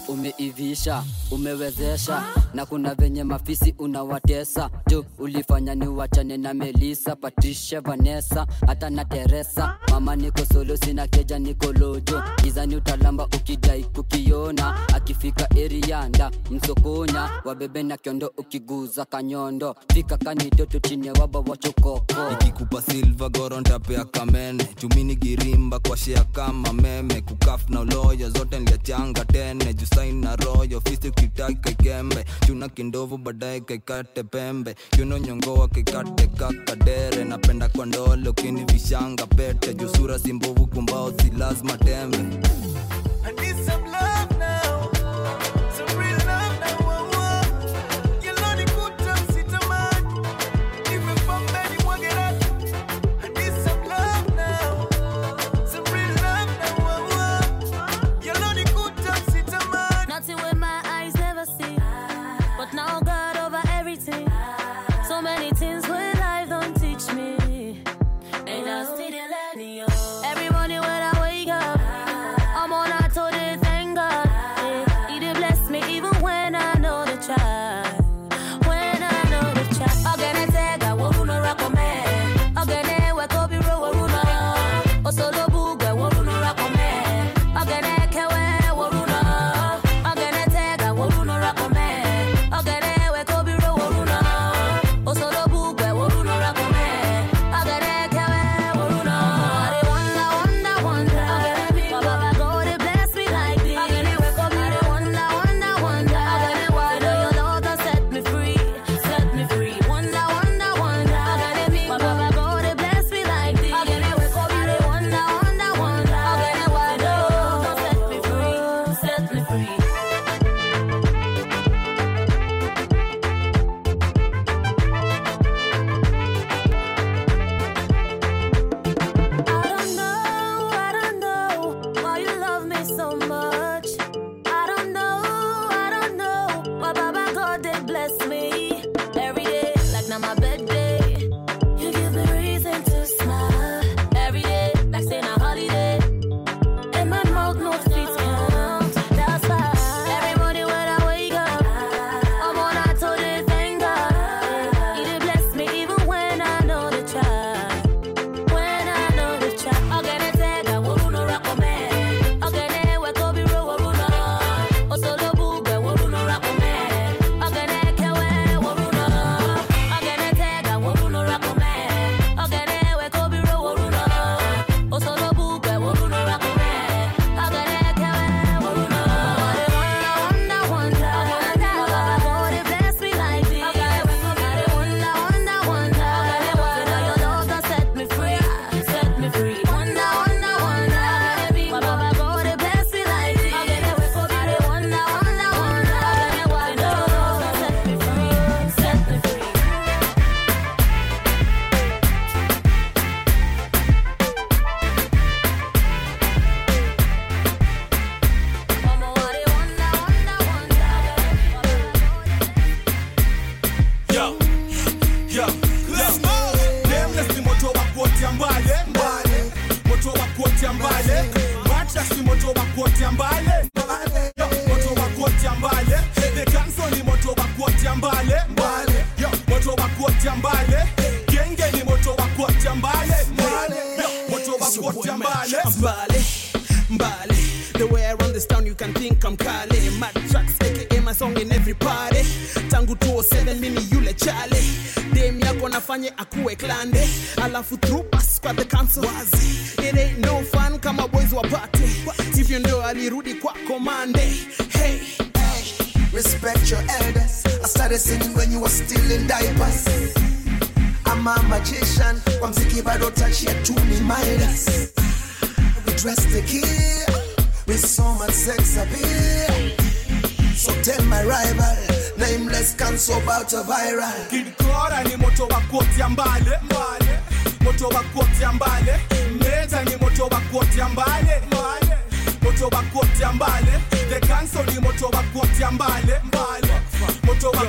Umeivisha, 0.07 1.03
umewezesha. 1.31 2.23
Na 2.53 2.65
kuna 2.65 2.95
venye 2.95 3.23
mafisi 3.23 3.75
unawatesa. 3.79 4.69
Jo 4.89 5.05
ulifanya 5.19 5.75
ni 5.75 5.87
wachane 5.87 6.37
na 6.37 6.53
Melisa, 6.53 7.15
Patricia, 7.15 7.81
Vanessa 7.81 8.47
hata 8.67 8.89
na 8.89 9.05
Teresa. 9.05 9.77
Mama 9.91 10.15
niko 10.15 10.45
solo, 10.53 10.77
sina 10.77 11.07
keja, 11.07 11.39
niko 11.39 11.73
lojo. 11.73 12.23
Gizani, 12.43 12.75
utalamba 12.75 13.25
ukidai 13.25 13.83
kukiona. 13.83 14.87
Akifika 14.95 15.47
erianda 15.57 16.31
msokonya. 16.51 17.29
Wabebe 17.45 17.83
na 17.83 17.97
kiondo, 17.97 18.33
ukiguza 18.37 19.05
kanyondo. 19.05 19.75
Fika 19.93 20.17
kanitoto 20.17 20.79
chine 20.79 21.11
waba 21.11 21.39
wachokoko 21.39 22.31
ikikupa 22.31 22.81
silva 22.81 23.29
goro 23.29 23.59
ntapea 23.61 24.05
kamene. 24.05 24.63
Chumini 24.63 25.15
girimba 25.15 25.79
kwa 25.79 25.97
shea 25.97 26.23
kama 26.23 26.73
meme. 26.73 27.21
Kukaf 27.21 27.69
na 27.69 27.79
uloyo 27.81 28.29
zote 28.29 28.59
nliachanga 28.59 29.25
tene. 29.25 29.73
Jusain 29.73 30.15
na 30.21 30.35
royo 30.35 30.81
fisi 30.81 31.11
ukitaki 31.17 31.55
kaikembe 31.55 32.25
chuna 32.47 32.69
kindovu 32.69 33.17
baadaye 33.17 33.59
kaikate 33.59 34.23
pembe. 34.23 34.75
Yuno 34.97 35.17
nyongoa 35.17 35.67
kaikate 35.67 36.27
kakadere 36.27 37.23
napenda 37.23 37.69
kwa 37.69 37.85
ndole 37.85 38.29
ukini 38.29 38.63
vishanga 38.65 39.27
pete. 39.27 39.73
Josura 39.73 40.19
simbovu 40.19 40.67
kumbao 40.67 41.11
si 41.11 41.29
lazima 41.37 41.77
tembe. 41.77 42.17
I 42.17 43.31
need 43.31 43.55
some 43.65 43.83
love 43.85 44.04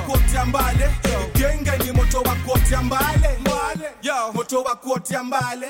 kuotea 0.07 0.45
mbale 0.45 0.89
Genge 1.35 1.73
ni 1.85 1.93
moto 1.93 2.19
wa 2.21 2.35
kuotea 2.35 2.83
mbale 2.83 3.39
moto 4.35 4.63
wa 4.63 4.77
kuotea 4.77 5.23
mbale 5.23 5.67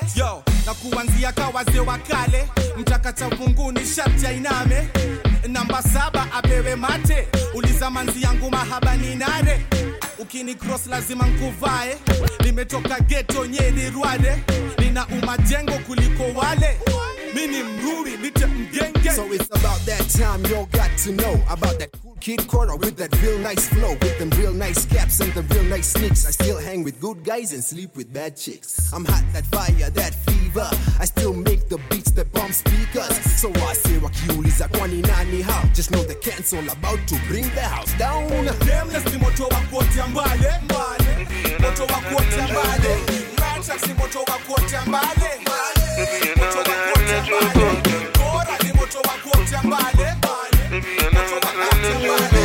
na 0.65 0.73
kuanzia 0.73 1.31
kawaze 1.31 1.79
wa 1.79 1.97
kale. 1.97 2.47
Mtakata 2.77 3.29
vunguni 3.29 3.85
sharti 3.85 4.27
ainame. 4.27 4.89
Namba 5.47 5.81
saba 5.81 6.27
apewe 6.33 6.75
mate. 6.75 7.27
Uliza 7.53 7.89
manzi 7.89 8.21
yangu 8.23 8.51
mahaba 8.51 8.95
ni 8.95 9.15
nane 9.15 9.65
ukini 10.19 10.55
cross 10.55 10.87
lazima 10.87 11.27
nkuvae. 11.27 11.97
Nimetoka 12.43 12.99
geto 12.99 13.45
nyeri 13.45 13.89
rwade 13.89 14.43
nina 14.79 15.07
umajengo 15.07 15.71
kuliko 15.71 16.23
wale 16.39 16.79
mini 17.35 17.63
mruri 17.63 18.17
nite 18.17 18.45
mgenge 18.45 19.11
So 19.15 19.31
it's 19.33 19.47
about 19.47 19.79
that 19.85 20.05
time 20.09 20.45
y'all 20.45 20.65
got 20.71 20.89
to 21.03 21.11
know 21.11 21.41
about 21.49 21.79
that 21.79 21.89
cool 22.01 22.15
kid 22.19 22.47
corner 22.47 22.75
with 22.75 22.97
that 22.97 23.11
real 23.21 23.37
nice 23.39 23.67
flow, 23.69 23.91
with 24.01 24.17
them 24.19 24.29
real 24.31 24.53
nice 24.53 24.85
caps 24.85 25.19
and 25.21 25.31
the 25.33 25.41
real 25.53 25.63
nice 25.63 25.87
sneaks. 25.93 26.25
I 26.27 26.31
still 26.31 26.57
hang 26.59 26.83
with 26.83 26.99
good 26.99 27.23
guys 27.23 27.53
and 27.53 27.63
sleep 27.63 27.95
with 27.95 28.11
bad 28.13 28.35
chicks. 28.35 28.91
I'm 28.93 29.05
hot, 29.05 29.23
that 29.33 29.45
fire, 29.47 29.89
that 29.89 30.13
fever. 30.25 30.69
I 30.99 31.05
still 31.05 31.33
make 31.33 31.69
the 31.69 31.77
beats 31.89 32.11
that 32.11 32.31
bomb 32.33 32.51
speakers. 32.51 33.15
So 33.41 33.49
I 33.53 33.73
say 33.73 33.97
wakiuliza 33.99 34.67
kwani 34.67 35.01
nani 35.01 35.41
how? 35.41 35.63
Just 35.73 35.91
know 35.91 36.03
the 36.03 36.15
cancel 36.15 36.67
about 36.69 36.99
to 37.07 37.15
bring 37.27 37.43
the 37.55 37.61
house 37.61 37.93
down. 37.97 38.27
Ni 38.29 39.17
moto 39.17 39.43
wa 39.47 39.59
kuotea 39.69 40.07
mbale 40.07 40.51
mbale 40.63 41.27
moto 41.59 41.83
wa 41.83 41.99
kuotea 42.01 42.47
mbale 42.47 43.26
Matrax 43.57 43.87
moto 43.97 44.19
wa 44.19 44.37
kuotea 44.47 44.81
mbale 44.85 45.29
mbale 45.41 46.35
moto 46.35 46.57
wa 46.57 46.63
kuotea 46.63 47.23
mbale 47.23 47.71
ni 48.63 48.73
moto 48.73 48.97
wa 48.97 49.13
kuotea 49.23 49.63
mbale 49.63 50.13
mbale 50.17 50.81
moto 51.13 51.35
wa 51.35 51.51
kuotea 51.51 51.99
mbale 51.99 52.37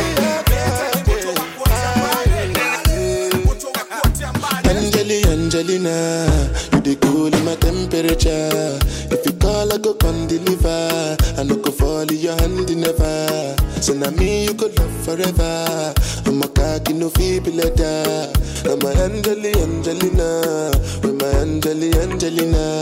Meza 0.49 0.85
ni 0.95 1.01
moto 1.07 1.27
wa 1.27 1.45
kuotea 1.45 1.91
mbale 1.97 2.47
mbale 2.49 3.45
moto 3.45 3.67
wa 3.67 3.83
kuotea 3.83 4.33
Angeli, 4.69 5.23
Angelina, 5.23 6.25
you 6.73 6.81
the 6.81 6.95
cool 7.01 7.33
in 7.33 7.45
my 7.45 7.55
temperature. 7.55 8.79
If 9.11 9.25
you 9.25 9.33
call, 9.33 9.71
I 9.71 9.77
go 9.77 9.93
come 9.93 10.27
deliver. 10.27 11.15
I 11.37 11.43
no 11.43 11.55
go 11.57 11.71
fall 11.71 12.09
in 12.11 12.17
your 12.19 12.35
hand 12.39 12.75
never. 12.75 13.55
So 13.83 13.93
now 13.93 14.11
me 14.11 14.45
you 14.45 14.53
could 14.53 14.79
love 14.79 15.03
forever. 15.03 15.93
I'm 16.25 16.41
a 16.41 16.47
cocky 16.47 16.93
no 16.93 17.09
feeble 17.09 17.51
letter. 17.51 18.31
I'm 18.63 18.81
a 18.81 18.89
Angeli, 19.03 19.51
Angelina, 19.61 20.71
with 21.03 21.21
my 21.21 21.27
Angeli, 21.41 21.91
Angelina. 21.99 22.79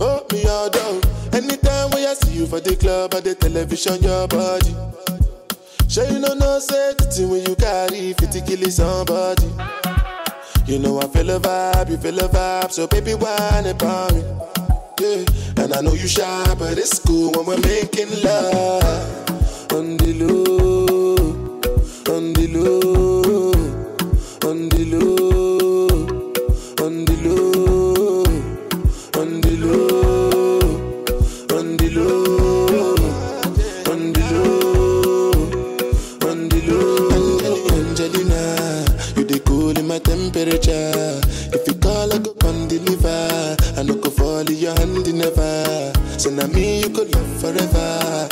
Oh 0.00 0.24
me 0.32 0.46
all 0.46 0.70
down. 0.70 1.02
Anytime 1.34 1.90
when 1.90 2.08
I 2.08 2.14
see 2.14 2.38
you 2.38 2.46
for 2.46 2.60
the 2.60 2.76
club 2.76 3.12
or 3.12 3.20
the 3.20 3.34
television, 3.34 4.02
your 4.02 4.26
body. 4.26 4.74
Sure 5.86 6.06
you 6.06 6.18
know 6.18 6.32
no 6.32 6.58
thing 6.58 7.28
when 7.28 7.44
you 7.44 7.56
carry 7.56 8.14
50 8.14 8.40
kill 8.40 8.70
somebody. 8.70 9.52
You 10.64 10.78
know 10.78 10.98
I 10.98 11.08
feel 11.08 11.28
a 11.28 11.38
vibe, 11.38 11.90
you 11.90 11.98
feel 11.98 12.18
a 12.20 12.28
vibe, 12.30 12.72
so 12.72 12.86
baby 12.86 13.12
whine 13.12 13.66
about 13.66 14.14
me. 14.14 14.24
Yeah, 14.98 15.26
and 15.62 15.74
I 15.74 15.82
know 15.82 15.92
you 15.92 16.08
shy, 16.08 16.54
but 16.58 16.78
it's 16.78 16.98
cool 17.00 17.32
when 17.32 17.44
we're 17.44 17.60
making 17.60 18.08
love. 18.24 19.25
On 19.72 19.96
the 19.98 20.12
low, 20.14 21.16
on 22.14 22.32
the 22.32 22.46
low, 22.48 23.52
on 24.48 24.68
the 24.68 24.84
low, 24.86 25.86
on 26.88 27.04
the 27.04 27.16
low, 27.24 28.24
on 29.18 29.40
the 29.40 29.56
low, 29.60 30.62
on 31.60 31.76
the 31.76 31.88
low, 31.90 32.94
on 33.90 34.12
the 34.12 34.28
low, 34.30 35.32
on 36.30 36.48
the 36.48 36.58
low. 36.66 37.68
Angelina, 37.76 38.42
you 39.16 39.24
the 39.24 39.40
cool 39.44 39.76
in 39.78 39.86
my 39.86 39.98
temperature. 39.98 41.20
If 41.52 41.66
you 41.68 41.74
call, 41.74 42.12
I 42.12 42.18
go 42.18 42.32
come 42.34 42.66
deliver. 42.68 43.56
I 43.76 43.82
no 43.82 43.94
go 43.96 44.10
fall 44.10 44.40
in 44.40 44.56
your 44.56 44.74
hand 44.78 45.12
never. 45.14 45.92
So 46.18 46.30
now 46.30 46.46
me 46.46 46.80
you 46.80 46.88
could 46.90 47.14
love 47.14 47.40
forever. 47.40 48.28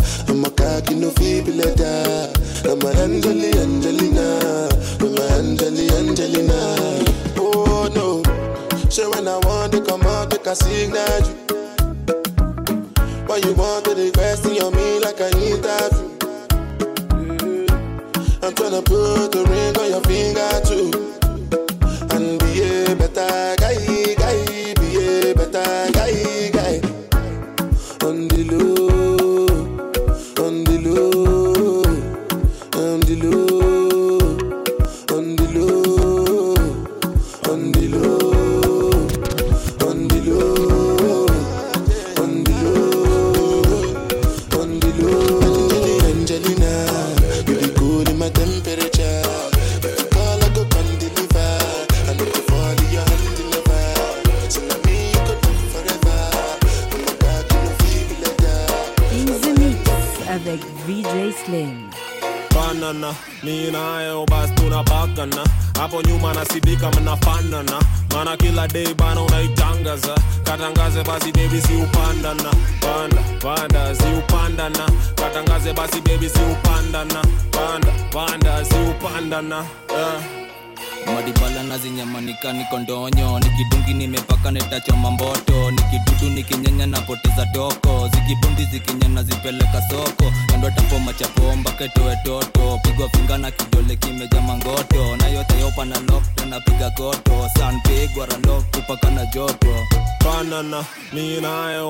A 0.64 0.80
cocky 0.80 0.94
no 0.94 1.10
feeble 1.10 1.52
letter. 1.52 2.32
I'm 2.64 2.80
a 2.80 2.90
Angeli 3.02 3.52
Angelina, 3.52 4.68
I'm 4.98 5.14
a 5.14 5.22
Angeli 5.36 5.90
Angelina. 5.90 7.04
Oh 7.36 7.90
no, 7.94 8.22
so 8.88 9.10
when 9.10 9.28
I 9.28 9.36
want 9.44 9.72
to 9.72 9.82
come 9.82 10.00
out, 10.04 10.30
make 10.30 10.46
a 10.46 10.56
signal 10.56 11.20
you. 11.20 11.34
Why 13.26 13.36
you 13.44 13.52
want 13.52 13.84
to 13.84 14.10
question 14.12 14.52
on 14.62 14.74
me 14.74 15.00
like 15.00 15.20
I 15.20 15.28
interview? 15.36 16.08
I'm 18.42 18.54
tryna 18.54 18.84
put 18.86 19.34
a 19.34 19.44
ring 19.44 19.76
on 19.76 19.90
your 19.90 20.00
finger 20.00 20.60
too. 20.64 21.13
Banana 63.44 63.50
mi 63.50 63.66
eh, 63.66 63.72
nayo 63.72 64.22
oh, 64.22 64.26
basi 64.26 64.54
tunabagana 64.54 65.44
hapo 65.78 66.02
nyuma 66.02 66.34
nasidika 66.34 66.90
mnafanana 66.90 67.80
mana 68.12 68.36
kila 68.36 68.68
day 68.68 68.94
bana 68.94 69.20
unaitangaza. 69.22 70.14
Katangaze 70.44 71.02
basi 71.04 71.32
bebi 71.32 71.60
si 71.60 71.74
upandana. 71.74 72.50
Panda 72.80 73.22
panda 73.40 73.94
si 73.94 74.04
upandana. 74.18 74.88
Katangaze 75.14 75.72
basi 75.72 76.00
bebi 76.00 76.28
si 76.28 76.38
upandana. 76.38 77.22
Panda 77.50 77.92
panda 78.12 78.64
si 78.64 78.74
upandana. 78.74 79.64
Yeah. 79.90 80.43
madibala 81.12 81.62
nazinyamanika 81.62 82.52
niko 82.52 82.78
ndonyo. 82.78 83.38
Nikidungi 83.40 83.94
nimepaka 83.94 84.50
netachoma 84.50 85.10
mboto. 85.10 85.70
Nikidudu 85.70 86.30
nikinyanya 86.34 86.86
napoteza 86.86 87.46
toko 87.46 88.08
zikibundi 88.14 88.64
zikinyana 88.64 89.22
zipeleka 89.22 89.82
soko. 89.90 90.32
Kandwatapo 90.46 90.98
machapo 90.98 91.56
mpaka 91.56 91.88
pigwa 92.82 93.08
finga 93.08 93.38
na 93.38 93.50
kidole 93.50 93.96
kimeja 93.96 94.40
mangoto. 94.40 95.16
Na 95.16 95.28
na 95.84 96.00
lokto 96.00 96.46
napiga 96.46 96.90
koto. 96.90 97.50
Sanpigwa 97.58 98.26
ralok 98.26 98.64
kupaka 98.76 99.10
na 99.10 99.26
joto. 99.26 99.74
Fanana 100.24 100.84
mi 101.12 101.40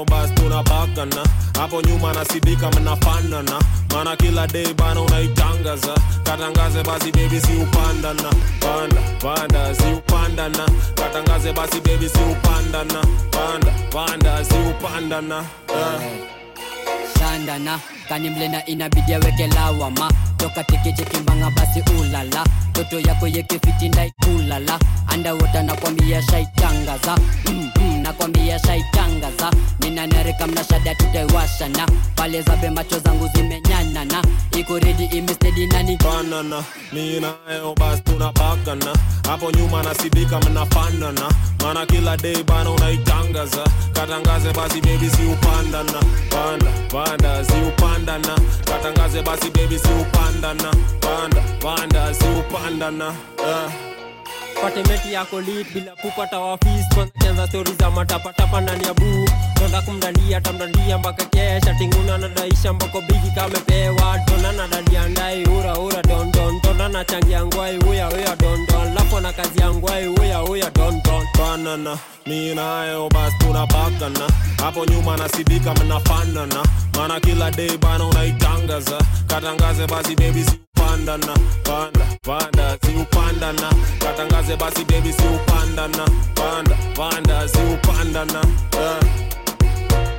basi 0.04 0.34
tunapakana 0.34 1.26
hapo 1.58 1.82
nyuma 1.82 2.12
nasidika 2.12 2.70
mnafanana 2.70 3.60
maana 3.92 4.16
kila 4.16 4.46
dei 4.46 4.74
bana 4.74 5.00
unaitangaza. 5.00 5.94
Katangaze 6.22 6.82
basi 6.82 7.12
bebi 7.12 7.40
upandana 7.56 8.30
panda 8.60 9.00
panda 9.20 9.74
siupandana 9.74 10.68
katangaze 10.94 11.52
basi 11.52 11.80
bebi 11.80 12.08
siupandana 12.08 13.00
panda 13.30 13.72
panda 13.92 14.44
siupandana 14.44 15.38
uh. 15.38 15.76
Ah. 15.76 16.34
kupendana 17.44 17.78
kani 18.08 18.30
mlena 18.30 18.66
inabidi 18.66 19.14
aweke 19.14 19.46
lawama 19.46 20.10
toka 20.36 20.64
tikichikimbanga 20.64 21.50
basi 21.50 21.82
ulala. 22.00 22.44
Toto 22.72 23.00
yako 23.00 23.26
yekefitindai 23.28 24.12
kulala. 24.24 24.78
Andawota 25.08 25.62
nakwambia 25.62 26.22
shaitangaza. 26.22 27.16
Mm 27.46 27.70
-hmm, 27.74 28.02
nakwambia 28.02 28.58
shaitangaza. 28.58 29.50
Ninanereka 29.80 30.46
mnashada 30.46 30.94
tutaiwashana 30.94 31.88
pale 32.16 32.42
zabe 32.42 32.70
macho 32.70 32.98
zangu 32.98 33.28
zimenyanana 33.34 34.22
iko 34.58 34.78
redi 34.78 35.08
ninayo 36.92 37.74
basi 37.80 38.02
tunabakana 38.02 38.96
hapo 39.28 39.50
nyuma 39.50 39.82
nasidika 39.82 40.40
mnafanana. 40.40 41.30
Mana 41.62 41.86
kila 41.86 42.16
day 42.16 42.42
bana 42.42 42.70
unaitangaza. 42.70 43.64
Katangaze 43.92 44.52
basi 44.52 44.80
bebi 44.80 45.10
upandana. 45.32 46.02
Panda 46.30 46.70
panda. 46.90 47.33
panda 47.34 47.42
ziupandana. 47.42 48.38
Katangaze 48.64 49.22
basi 49.22 49.50
bebi 49.50 49.78
ziupandana. 49.78 50.70
Panda 51.00 51.42
panda 51.60 52.12
ziupandana. 52.12 53.08
Uh. 53.38 53.93
patemeti 54.64 55.12
yako 55.12 55.40
lit 55.40 55.66
bila 55.74 55.92
kupata 55.96 56.38
wafis 56.38 56.88
kwanza 56.94 57.46
stori 57.48 57.72
za 57.80 57.90
matapatapa 57.90 58.60
ndani 58.60 58.84
ya 58.84 58.94
buu. 58.94 59.28
Tonda 59.54 59.82
kumdandia 59.82 60.40
tamdandia 60.40 60.98
mpaka 60.98 61.24
kesha. 61.24 61.74
Tinguna 61.78 62.18
nadaisha 62.18 62.72
mbako 62.72 63.00
bigi 63.00 63.30
kamepewa. 63.34 64.18
Tona 64.26 64.52
nadadia 64.52 65.08
ndai 65.08 65.44
uraura 65.44 66.02
dondon 66.02 66.60
tona 66.60 66.88
nachangia 66.88 67.44
ngwai 67.46 67.78
uyauya 67.78 68.36
dondon 68.36 68.94
lapo 68.94 69.20
na 69.20 69.32
kazi 69.32 69.60
ya 69.60 69.70
ngwai 69.74 70.08
uyauya 70.08 70.70
dondon 70.70 71.26
banana 71.38 71.98
mi 72.26 72.54
basi 73.12 73.36
tunapakana. 73.38 74.28
Hapo 74.56 74.84
nyuma 74.86 75.16
nasidika 75.16 75.74
mnafanana 75.74 76.64
mana 76.96 77.20
kila 77.20 77.50
dei 77.50 77.76
bana 77.78 78.04
unaitangaza. 78.04 78.98
Katangaze 79.26 79.86
basi 79.86 80.16
bebi 80.16 80.44
pandana 80.74 81.34
panda 81.64 82.04
panda 82.22 82.76
si 82.84 82.92
upandana. 82.94 83.70
Katangaze 83.98 84.56
basi 84.56 84.84
baby 84.84 85.12
si 85.12 85.22
upandana. 85.22 86.04
Panda 86.34 86.76
panda 86.96 87.48
si 87.48 87.58
upandana. 87.58 88.40
Eh. 88.72 89.00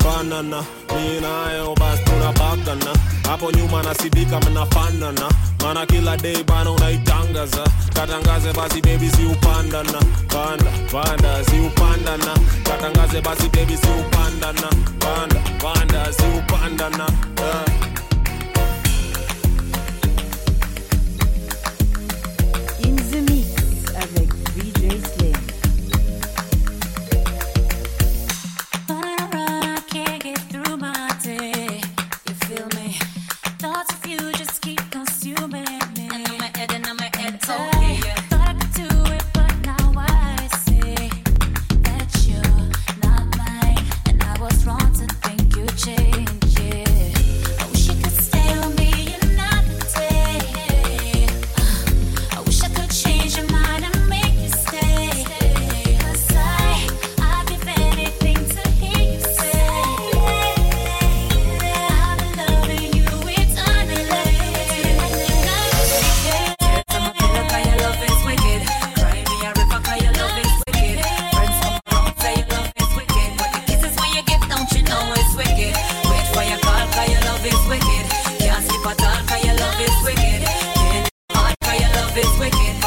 Banana 0.04 0.62
mi 0.94 1.20
nayo 1.22 1.76
basi 1.76 2.04
tunabakana 2.04 2.94
hapo 3.28 3.52
nyuma 3.52 3.84
nasidika 3.84 4.40
mnafanana 4.40 5.30
mana 5.64 5.86
kila 5.86 6.18
dei 6.18 6.44
bana 6.44 6.72
unaitangaza. 6.72 7.64
Katangaze 7.94 8.54
basi 8.54 8.82
bebi 8.82 9.10
si 9.10 9.26
upandana. 9.26 10.00
Panda 10.28 10.72
panda 10.92 11.44
si 11.46 11.60
upandana. 11.60 12.34
Katangaze 12.64 13.22
basi 13.22 13.50
bebi 13.50 13.78
si 13.78 13.88
upandana. 13.88 14.70
Panda 15.00 15.40
panda 15.62 16.14
si 16.14 16.24
upandana. 16.38 17.06
Uh. 17.38 17.95
it's 82.18 82.40
wicked. 82.40 82.85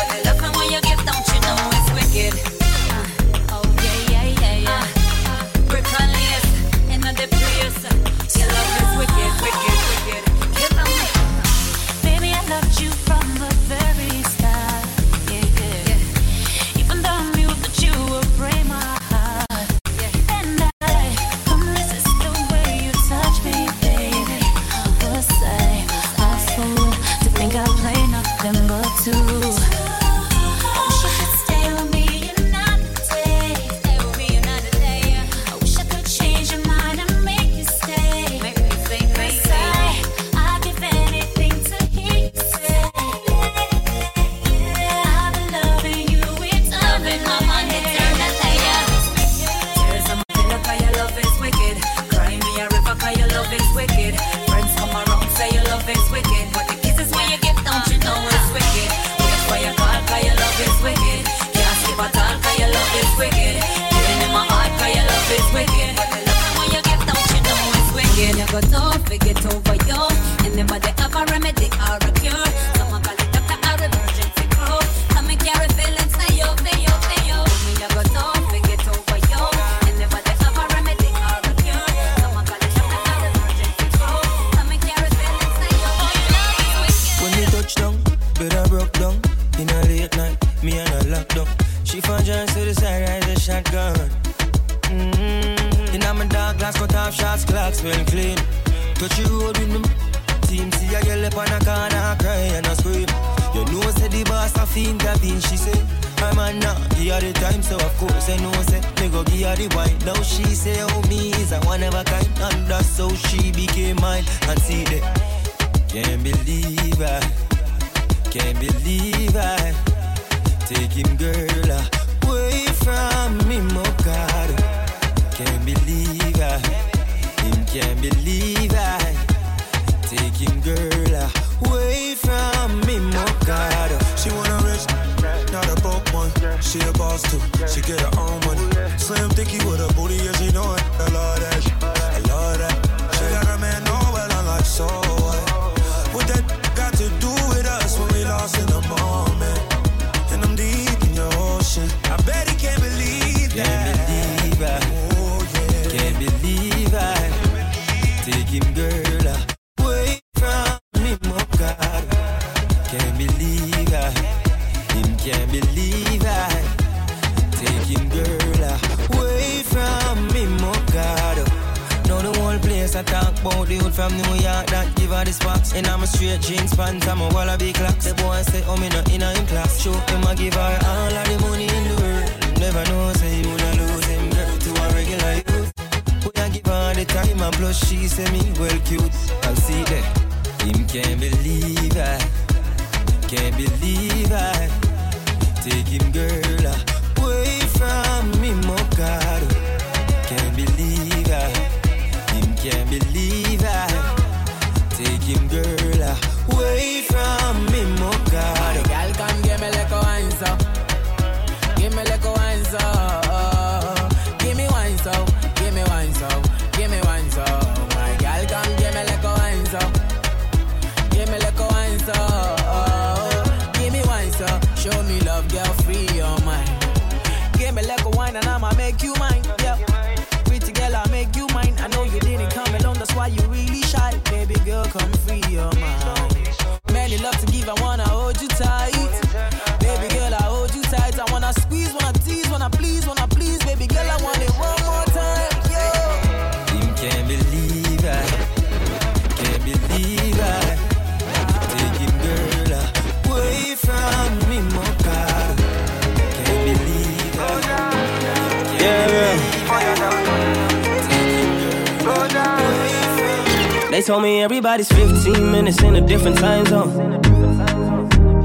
told 264.08 264.22
me 264.22 264.40
everybody's 264.40 264.88
15 264.88 265.52
minutes 265.52 265.82
in 265.82 265.96
a 265.96 266.00
different 266.00 266.38
time 266.38 266.64
zone. 266.64 266.88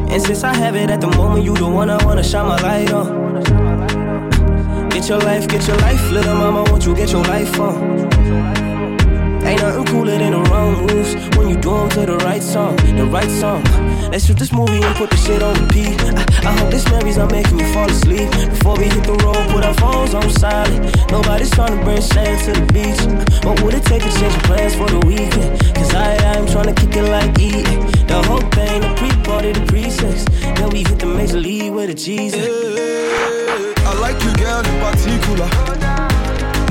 And 0.09 0.21
since 0.21 0.43
I 0.43 0.53
have 0.53 0.75
it 0.75 0.89
at 0.89 0.99
the 0.99 1.07
moment, 1.07 1.45
you 1.45 1.55
the 1.55 1.65
one 1.65 1.89
I 1.89 2.03
wanna 2.03 2.21
shine 2.21 2.49
my 2.49 2.61
light 2.61 2.91
on. 2.91 3.39
Get 4.89 5.07
your 5.07 5.19
life, 5.19 5.47
get 5.47 5.65
your 5.65 5.77
life, 5.77 6.11
little 6.11 6.35
mama, 6.35 6.63
won't 6.69 6.85
you 6.85 6.93
get 6.93 7.13
your 7.13 7.23
life 7.23 7.57
on? 7.61 8.12
Ain't 9.45 9.61
nothing 9.61 9.85
cooler 9.85 10.17
than 10.17 10.31
the 10.31 10.41
wrong 10.49 10.87
moves 10.87 11.15
when 11.35 11.49
you 11.49 11.57
do 11.57 11.71
them 11.71 11.89
to 11.89 12.05
the 12.05 12.17
right 12.17 12.41
song, 12.41 12.75
the 12.77 13.05
right 13.05 13.29
song. 13.29 13.63
Let's 14.11 14.25
shoot 14.25 14.37
this 14.37 14.53
movie 14.53 14.81
and 14.81 14.95
put 14.95 15.09
the 15.09 15.17
shit 15.17 15.43
on 15.43 15.53
the 15.55 15.63
I, 16.45 16.49
I 16.49 16.57
hope 16.57 16.71
this 16.71 16.85
memories 16.89 17.17
not 17.17 17.31
making 17.31 17.59
you 17.59 17.73
fall 17.73 17.89
asleep. 17.89 18.29
Before 18.31 18.77
we 18.77 18.85
hit 18.85 19.03
the 19.03 19.13
road, 19.25 19.49
put 19.49 19.65
our 19.65 19.73
phones 19.73 20.13
on 20.13 20.29
silent. 20.29 21.11
Nobody's 21.11 21.51
trying 21.51 21.77
to 21.77 21.83
bring 21.83 22.01
sand 22.01 22.39
to 22.45 22.59
the 22.59 22.65
beach. 22.71 23.01
What 23.43 23.61
would 23.61 23.73
it 23.73 23.83
take 23.83 24.03
to 24.03 24.11
change 24.19 24.33
plans 24.43 24.75
for 24.75 24.87
the 24.87 24.99
weekend? 25.05 25.75
Cause 25.75 25.93
I, 25.93 26.15
I 26.15 26.37
am 26.37 26.47
trying 26.47 26.73
to 26.73 26.75
kick 26.79 26.95
it 26.95 27.09
like 27.09 27.37
E. 27.39 27.63
The 28.07 28.21
whole 28.27 28.45
thing, 28.55 28.81
the 28.81 28.93
pre-party, 28.95 29.51
the 29.51 29.65
pre-sex. 29.65 30.25
Then 30.55 30.69
we 30.69 30.79
hit 30.79 30.99
the 30.99 31.07
major 31.07 31.39
league 31.39 31.73
with 31.73 31.89
a 31.89 31.93
Jesus. 31.93 32.45
Yeah, 32.45 33.89
I 33.89 33.99
like 33.99 34.21
you, 34.23 34.33
girl, 34.37 34.63
in 34.63 34.79
particular 34.79 35.72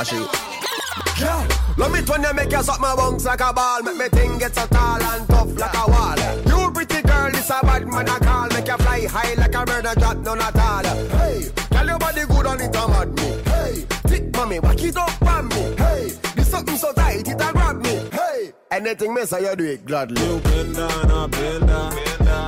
Mash 0.00 0.12
it. 0.14 1.20
Yeah. 1.20 1.46
Love 1.76 1.94
it 1.94 2.08
when 2.08 2.22
you 2.22 2.32
make 2.32 2.50
you 2.50 2.62
suck 2.62 2.80
my 2.80 2.96
bones 2.96 3.24
like 3.24 3.40
a 3.40 3.52
ball 3.52 3.82
Make 3.82 3.96
me 3.96 4.08
thing 4.08 4.38
get 4.38 4.54
so 4.54 4.66
tall 4.66 5.02
and 5.02 5.28
tough 5.28 5.56
like 5.58 5.74
a 5.74 5.90
wall 5.90 6.18
You 6.46 6.70
pretty 6.72 7.02
girl, 7.02 7.30
this 7.30 7.50
a 7.50 7.60
bad 7.62 7.86
man 7.86 8.08
I 8.08 8.18
call 8.18 8.48
Make 8.48 8.66
you 8.66 8.76
fly 8.78 9.06
high 9.06 9.34
like 9.34 9.54
a 9.54 9.64
bird 9.64 9.98
drop 9.98 10.16
none 10.18 10.40
at 10.40 10.56
all 10.56 10.84
Hey, 10.84 11.50
tell 11.70 11.86
your 11.86 11.98
body 11.98 12.22
good 12.26 12.46
on 12.46 12.60
it, 12.60 12.76
I'm 12.76 12.90
at 12.90 13.08
me 13.08 13.42
Hey, 13.44 13.72
thick 14.08 14.34
mommy, 14.34 14.60
back 14.60 14.82
it 14.82 14.96
up 14.96 15.22
on 15.22 15.48
me 15.48 15.76
Hey, 15.76 16.12
this 16.34 16.50
something 16.50 16.76
so 16.76 16.92
tight, 16.92 17.28
it 17.28 17.40
a 17.40 17.52
grab 17.52 17.76
me 17.76 18.08
Hey, 18.10 18.52
anything 18.70 19.14
me 19.14 19.24
say 19.26 19.48
you 19.48 19.56
do 19.56 19.64
it 19.64 19.84
gladly 19.84 20.20
You 20.20 20.40
bend 20.40 20.76
down, 20.76 21.10
I 21.10 21.26
bend 21.26 21.66
down. 21.68 21.92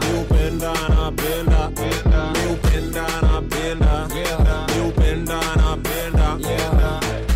You 0.03 0.25
bend 0.25 0.61
down, 0.61 0.93
I 0.93 1.11
bend 1.11 1.49
down. 1.49 2.35
You 2.35 2.57
bend 2.57 2.95
down, 2.95 3.25
I 3.25 3.41
bend 3.41 3.81
down. 3.81 4.11
You 4.11 4.93
bend 4.93 5.27
down, 5.27 5.61
I 5.61 5.77
bend 5.77 6.17
down. 6.17 6.41
You 6.41 7.32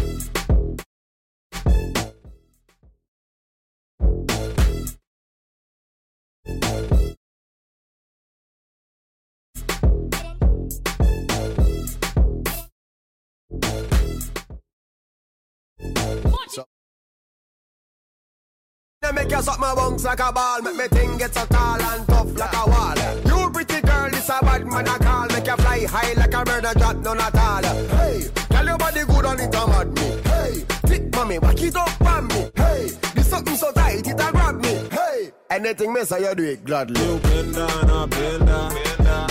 make 19.27 19.37
you 19.37 19.43
suck 19.43 19.59
my 19.59 19.75
bones 19.75 20.05
like 20.05 20.21
a 20.21 20.33
ball. 20.33 20.63
Make 20.63 20.77
me 20.77 20.89
thing 20.89 21.19
get 21.19 21.35
so 21.35 21.45
tall 21.47 21.81
and 21.81 22.07
tough 22.07 22.39
like 22.39 22.55
a 22.55 22.71
wall. 22.71 22.97
You 23.27 23.51
pretty 23.51 23.81
girl, 23.81 24.11
this 24.11 24.29
a 24.29 24.39
bad 24.41 24.67
man 24.67 24.89
I 24.89 24.99
call. 24.99 25.27
Make 25.29 25.47
you 25.47 25.57
fly 25.57 25.87
high 25.87 26.13
like 26.15 26.35
a 26.35 26.45
bird 26.45 26.65
and 26.65 26.79
drop 26.79 26.97
none 26.97 27.21
at 27.21 27.35
all. 27.35 27.63
Hey, 27.63 28.29
tell 28.49 28.67
your 28.67 28.79
body 28.79 29.05
good 29.05 29.27
on 29.27 29.41
it, 29.41 29.57
I'm 29.57 29.95
me. 29.95 30.21
Hey, 30.25 30.53
thick 30.87 31.15
mommy, 31.15 31.39
back 31.39 31.63
it 31.63 31.77
up 31.77 32.01
on 32.03 32.27
me. 32.29 32.51
Hey, 32.55 32.91
this 33.15 33.29
something 33.29 33.57
so 33.57 33.73
tight, 33.73 34.07
it 34.07 34.21
a 34.21 34.33
grab 34.33 34.63
me. 34.63 34.89
Hey, 34.91 35.33
anything 35.51 35.93
me 35.93 36.05
say 36.05 36.21
you 36.29 36.35
do 36.35 36.45
it 36.45 36.65
gladly. 36.65 37.01
You 37.01 37.19
bend 37.19 37.55
down, 37.55 37.91
I 37.91 38.07
bend 38.07 38.47
down. 38.47 38.73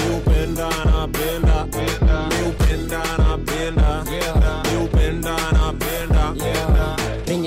You 0.06 0.20
bend 0.26 0.58
down, 0.58 0.88
I 0.88 1.06
bend 1.08 1.46
down. 1.46 2.32
You 2.32 2.52
bend 2.60 2.90
down, 2.90 3.25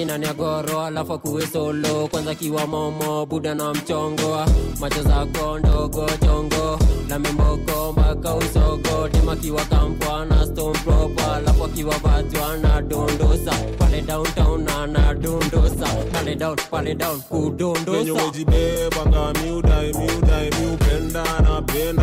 inaniagoro 0.09 0.81
alafu 0.85 1.13
akuwe 1.13 1.47
solo. 1.47 2.09
Kwanza 2.11 2.35
kiwa 2.35 2.67
momo 2.67 3.27
buda 3.27 3.55
na 3.55 3.73
mchongo. 3.75 4.45
Macho 4.81 5.03
zako 5.03 5.59
ndogo 5.59 6.07
chongo. 6.25 6.79
Lamemboko 7.09 7.93
mpaka 7.93 8.35
usogo 8.35 9.09
dema 9.13 9.37
kiwa 9.37 9.65
kampwa 9.65 10.25
na 10.25 10.47
stompropo 10.47 11.23
alafu 11.37 11.65
akiwa 11.65 11.95
vatwa 11.99 12.57
na 12.57 12.83
dondosa. 12.83 13.53
Pale 13.79 14.01
downtown 14.03 14.65
na 14.93 15.15
dondosa. 15.15 15.87
Pale 16.13 16.35
down 16.35 16.57
pale 16.71 16.95
down 16.95 17.21
kudondosa. 17.21 18.13
Wejibeba 18.13 19.07
ngami 19.09 19.51
udai 19.53 19.93
mi 19.93 20.09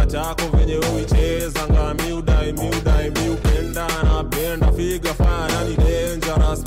chako 0.06 0.58
venye 0.58 0.78
uicheza 0.78 1.68
ngami 1.72 2.12
udai 2.14 2.54
mi 2.54 2.70
figa 4.78 5.14
fire 5.14 5.48
nani 5.48 5.76
dangerous 5.76 6.64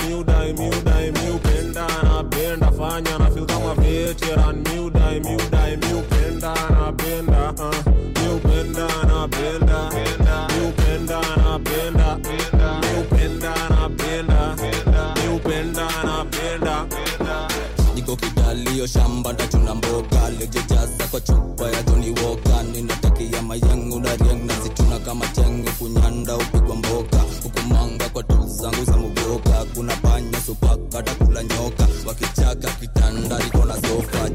shamba 18.93 19.33
ndachuna 19.33 19.75
mboga. 19.75 20.31
Lijijaza 20.41 21.05
kwa 21.11 21.21
chupa 21.21 21.71
ya 21.71 21.83
Johnny 21.83 22.11
Walker 22.11 22.65
ninatakia 22.73 23.43
mayangu 23.43 24.01
na 24.01 24.61
zituna 24.63 24.99
kama 24.99 25.27
chengo 25.29 25.71
kunyanda 25.79 26.37
upigwa 26.37 26.77
mboga. 26.77 27.25
Hukumanga 27.43 28.09
kwa 28.09 28.23
tu 28.23 28.45
zangu 28.47 28.85
za 28.85 28.97
muboka 28.97 29.65
kuna 29.75 29.97
panya 29.97 30.41
supaka 30.47 31.03
takula 31.03 31.43
nyoka. 31.43 31.89
Wakichaka 32.07 32.71
kitanda 32.81 33.39
liko 33.39 33.65
na 33.65 33.75
sofa. 33.75 34.31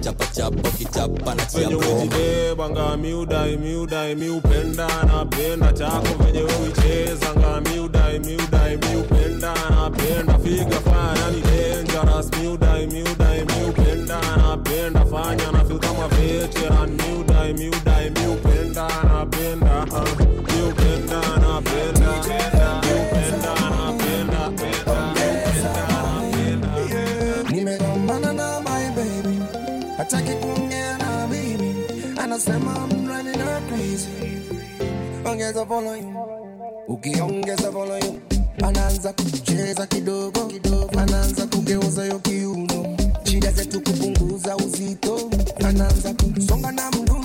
Kichapa 0.77 1.35
na 1.35 1.45
chia 1.45 1.69
bonga 1.69 2.05
chako. 5.73 6.23
Venye 6.23 6.41
uicheza 6.43 7.27
ngami 7.39 7.79
udai 7.79 8.19
figa 10.39 10.79
fire 10.79 11.31
ni 11.35 11.41
dangerous 11.41 12.29
mi 12.39 12.47
udai 12.47 12.87
mi 12.87 13.01
udai 13.01 13.45
mi 13.45 13.69
upenda 13.69 13.82
napenda 14.74 15.05
fanya 15.05 15.51
na 15.51 15.63
feel 15.65 15.80
kama 15.80 16.07
veteran. 16.07 16.89
Miudai 16.97 17.53
miudai 17.53 18.09
miupenda 18.09 18.88
napenda 19.03 19.86
uh, 19.91 20.19
miupenda 20.47 21.21
napenda 21.41 22.11
miupenda 22.82 23.53
napenda 23.69 24.51
Nimegombana 27.51 28.34
na 28.34 28.59
my 28.61 28.89
baby, 28.95 29.39
hataki 29.97 30.32
kuongea 30.32 30.97
na 30.97 31.28
mimi, 31.28 31.76
anasema 32.21 32.88
driving 33.05 33.38
her 33.38 33.61
crazy. 33.69 34.09
Ongeza 35.26 35.63
volume, 35.63 36.15
ukiongeza 36.88 37.71
volume, 37.71 38.19
anaanza 38.63 39.13
kucheza 39.13 39.88
kidogo 39.88 40.45
kidogo, 40.45 40.99
anaanza 40.99 41.47
kugeuza 41.47 42.05
yo 42.05 42.19
kiuno, 42.19 42.97
shida 43.43 43.51
zetu 43.55 43.81
kupunguza 43.81 44.57
uzito, 44.57 45.29
anaanza 45.67 46.13
kusonga 46.13 46.71
na 46.71 46.91
mdundo, 46.91 47.22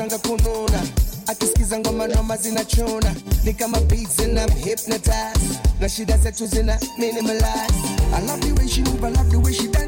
anachanga 0.00 0.18
kununa. 0.18 0.82
Akisikiza 1.26 1.78
ngoma 1.78 2.06
noma 2.06 2.36
zinachuna. 2.36 3.14
Ni 3.44 3.54
kama 3.54 3.80
hypnotized. 4.54 5.58
Na 5.80 5.88
shida 5.88 6.18
zetu 6.18 6.46
zina 6.46 6.78
I 8.14 8.20
love 8.26 8.40
the 8.40 8.52
way 8.54 8.68
she 8.68 8.82
move, 8.82 9.04
I 9.04 9.08
love 9.10 9.30
the 9.30 9.38
way 9.40 9.52
she 9.52 9.66
dancing 9.68 9.83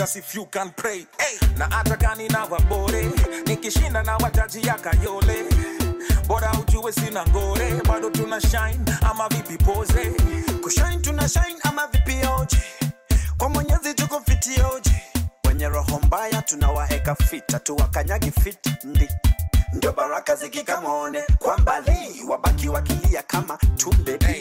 just 0.00 0.16
if 0.16 0.34
you 0.34 0.46
can 0.46 0.70
pray 0.76 1.06
hey, 1.18 1.36
na 1.58 1.66
hata 1.68 1.96
gani 1.96 2.28
na 2.28 2.44
wabore 2.44 3.10
nikishinda 3.46 4.02
na 4.02 4.16
wataji 4.16 4.66
ya 4.66 4.74
kayole. 4.74 5.44
Bora 6.26 6.52
ujue 6.52 6.92
sina 6.92 7.26
ngore 7.26 7.72
bado 7.88 8.10
tuna 8.10 8.40
shine 8.40 8.80
ama 9.10 9.28
vipi 9.28 9.64
poze 9.64 10.12
kushine 10.62 10.96
tuna 11.02 11.28
shine 11.28 11.56
ama 11.62 11.86
vipi 11.86 12.16
oje 12.40 12.62
kwa 13.38 13.48
mwenyezi 13.48 13.94
tuko 13.94 14.20
fiti 14.20 14.60
oje 14.74 15.02
wenye 15.48 15.68
roho 15.68 16.00
mbaya 16.06 16.42
tunawaeka 16.42 17.14
fita 17.14 17.58
tuwakanyagi 17.58 18.30
fiti. 18.30 18.74
Ndi 18.84 19.08
ndio 19.72 19.92
baraka 19.92 20.36
zikikamone 20.36 21.22
kwa 21.38 21.58
mbali 21.58 22.22
wabaki 22.28 22.68
wakilia 22.68 23.22
kama 23.22 23.58
tumbe. 23.76 24.18
hey. 24.26 24.39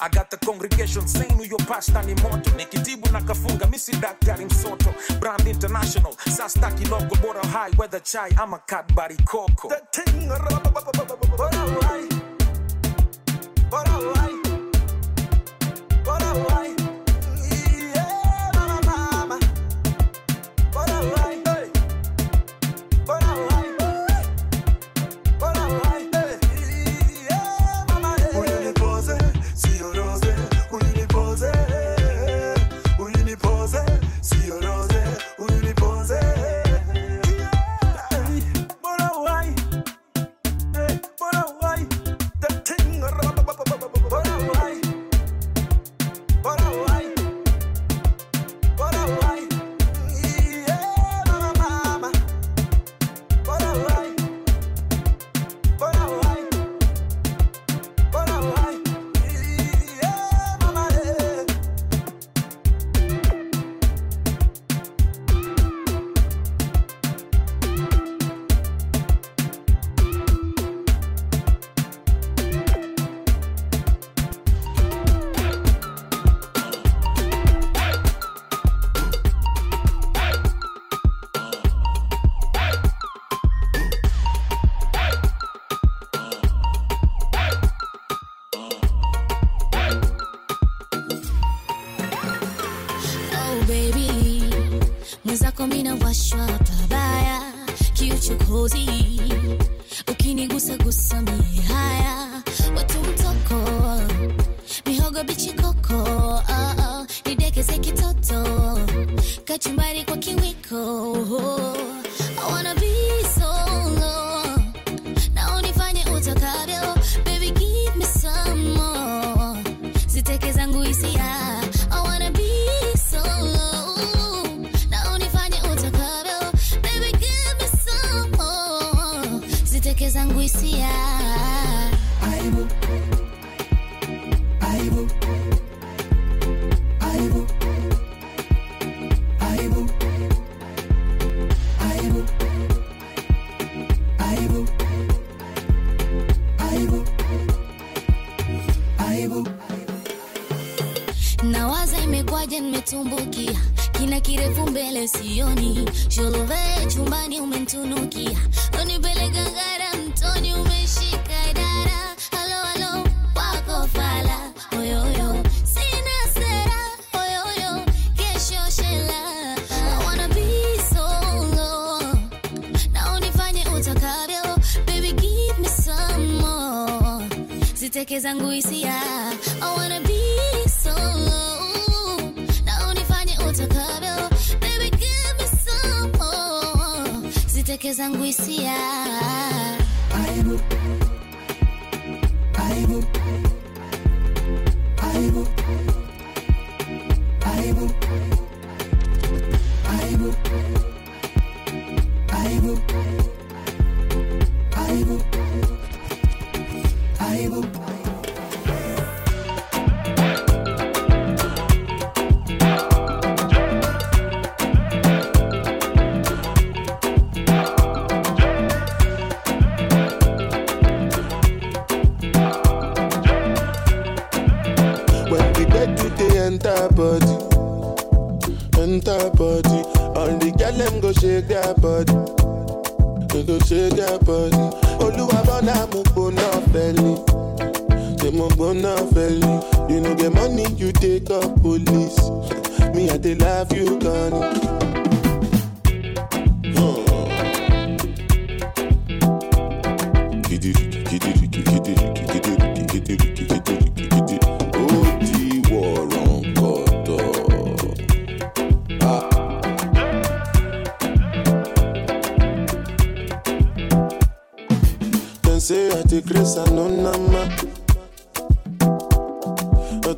I 0.00 0.08
got 0.08 0.30
the 0.30 0.36
congregation 0.36 1.06
saying 1.08 1.36
huyo 1.36 1.56
pasta 1.68 2.02
ni 2.02 2.14
moto, 2.14 2.50
nikitibu 2.56 3.08
nakafunga. 3.12 3.66
misi 3.66 3.92
daktari 3.96 4.44
msoto. 4.44 4.94
Brand 5.20 5.46
International 5.48 6.14
sasta 6.36 6.70
kidogo 6.70 7.16
bora 7.22 7.42
high 7.42 7.72
weather 7.78 8.02
chai 8.02 8.30
ama 8.36 8.58
Cadbury 8.66 9.16
Coco. 9.24 9.68
The 9.68 9.80
thing, 9.92 10.28
but 10.28 10.38
high. 10.40 12.08
but 13.70 13.88
high. 13.88 14.42
but 16.04 16.22
high. 16.22 16.77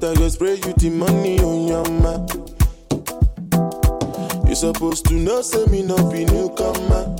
mouth, 0.00 0.04
I 0.04 0.14
go 0.20 0.28
spray 0.28 0.54
you 0.54 0.72
the 0.74 0.90
money 0.90 1.38
on 1.40 1.68
your 1.68 1.88
ma. 2.00 2.16
You 4.48 4.54
supposed 4.54 5.06
to 5.06 5.14
know, 5.14 5.42
say 5.42 5.64
me 5.66 5.82
no 5.82 5.96
be 6.10 6.24
newcomer. 6.24 7.16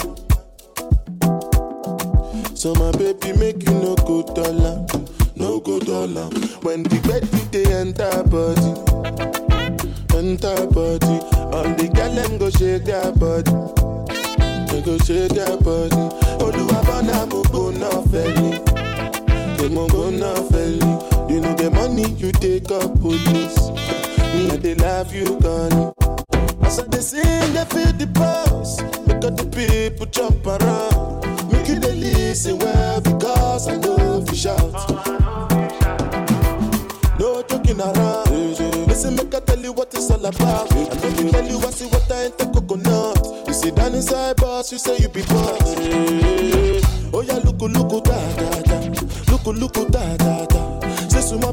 So 2.55 2.75
my 2.75 2.91
baby 2.93 3.33
make 3.39 3.63
you 3.67 3.73
no 3.75 3.95
go 3.97 4.23
dollar, 4.35 4.85
no 5.37 5.61
go 5.61 5.79
dollar. 5.81 6.29
When 6.63 6.83
the 6.83 7.01
baby 7.09 7.43
they 7.51 7.65
enter 7.73 8.23
body, 8.25 8.73
enter 10.17 10.67
body, 10.67 11.19
all 11.55 11.69
the 11.77 11.89
girl 11.95 12.15
them 12.15 12.39
go 12.39 12.51
shake 12.51 12.85
their 12.85 13.13
body, 13.13 13.51
they 14.71 14.83
go 14.83 14.99
shake 14.99 15.33
their 15.33 15.57
body. 15.59 15.97
Oluwabana 16.45 17.27
mo 17.31 17.43
go 17.45 17.71
na 17.71 17.91
feli, 18.11 19.71
mo 19.71 19.87
go 19.89 20.11
na 20.11 20.35
feli. 20.51 21.10
Even 21.41 21.57
the 21.57 21.71
money 21.71 22.11
you 22.21 22.33
take 22.33 22.71
up 22.71 23.01
police. 23.01 23.71
Me, 24.35 24.51
I 24.53 24.57
they 24.59 24.75
love 24.75 25.15
you, 25.15 25.41
gone. 25.41 25.95
As 26.61 26.79
I 26.79 26.83
they 26.89 27.01
sing, 27.01 27.55
they 27.55 27.65
feel 27.65 27.93
the 27.97 28.07
pulse. 28.13 28.79
at 29.09 29.37
the 29.39 29.47
people 29.49 30.05
jump 30.13 30.45
around. 30.47 31.25
Make 31.51 31.67
you 31.67 31.81
they 31.81 31.95
listen 31.97 32.59
well 32.59 33.01
because 33.01 33.69
I 33.69 33.77
know 33.77 34.21
if 34.21 34.29
you 34.31 34.37
shout. 34.37 34.61
No 37.19 37.43
joking 37.49 37.81
around. 37.81 38.29
Listen, 38.87 39.17
make 39.17 39.35
I 39.35 39.41
tell 39.41 39.61
you 39.61 39.73
what 39.73 39.95
it's 39.95 40.11
all 40.11 40.23
about. 40.23 40.71
And 40.73 41.03
let 41.03 41.25
me 41.25 41.31
tell 41.31 41.47
you 41.49 41.57
I 41.57 41.71
see 41.71 41.87
what 41.87 42.13
I 42.13 42.25
ain't 42.25 42.37
the 42.37 42.45
coconut. 42.53 43.49
You 43.49 43.55
sit 43.55 43.77
down 43.77 43.95
inside, 43.95 44.37
boss, 44.37 44.71
you 44.73 44.79
say 44.79 44.99
you 44.99 45.09
be 45.09 45.23
boss. 45.23 45.75
Oh 47.15 47.23
yeah, 47.23 47.41
look, 47.45 47.63
look, 47.63 47.93
look. 47.93 48.11
Look, 49.45 49.77
look, 49.77 49.90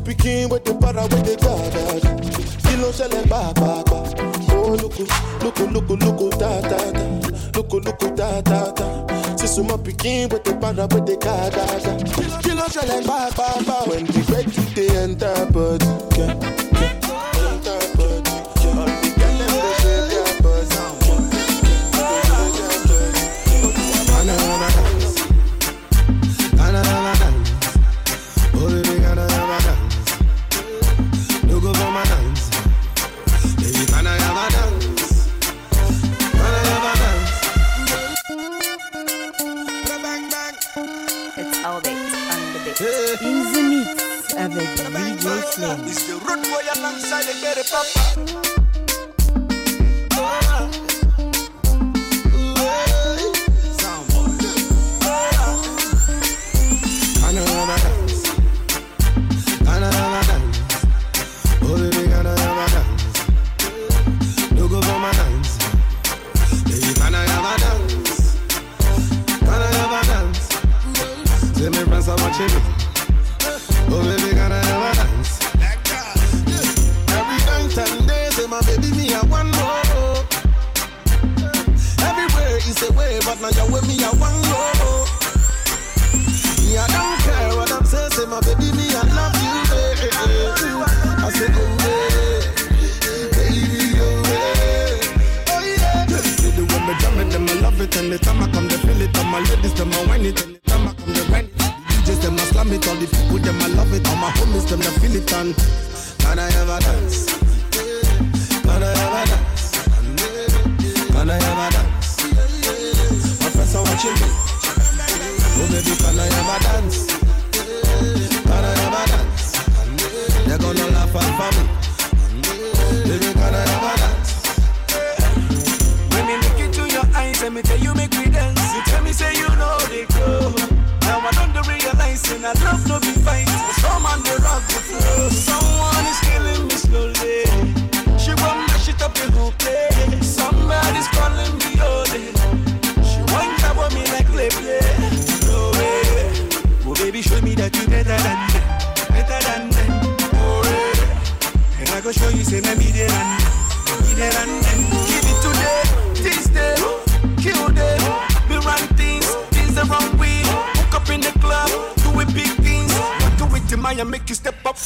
Pikin 0.07 0.49
with 0.49 0.63
the 0.63 0.73
para 0.75 1.01
with 1.01 1.25
the 1.25 1.35
da-da-da 1.35 2.09
Kilo 2.63 2.89
ṣẹlẹ̀ 2.97 3.27
bá-bá-bá 3.27 3.99
Oh 4.55 4.75
loko, 4.81 5.03
loko, 5.43 5.63
loko, 5.73 5.95
loko, 6.03 6.29
da-da-da 6.39 7.03
Loko, 7.55 7.77
loko, 7.85 8.07
da-da-da 8.15 8.87
Sisu 9.37 9.63
mọ 9.67 9.75
pikin 9.83 10.29
with 10.31 10.43
the 10.45 10.53
para 10.61 10.87
with 10.87 11.05
the 11.05 11.15
da-da-da 11.25 11.91
Kilo 12.43 12.65
ṣẹlẹ̀ 12.75 13.03
bá-bá-bá 13.09 13.77
When 13.89 14.05
the 14.05 14.19
bread 14.27 14.47
dey 14.75 14.89
enter 15.03 15.45
body 15.51 15.96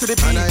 to 0.01 0.07
the 0.07 0.15
beat. 0.15 0.50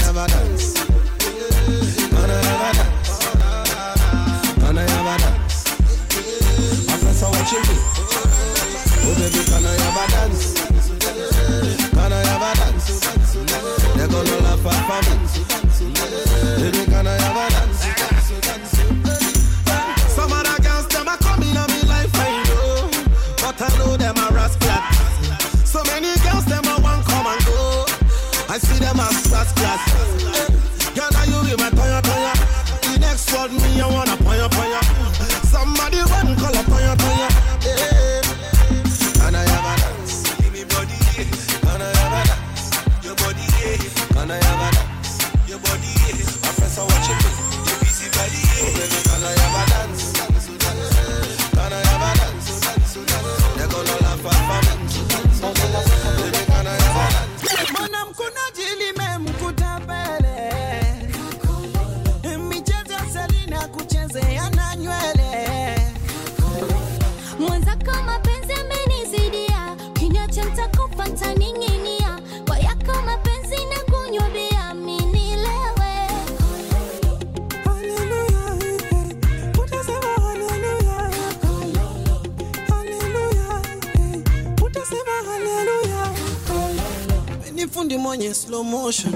Motion 88.62 89.12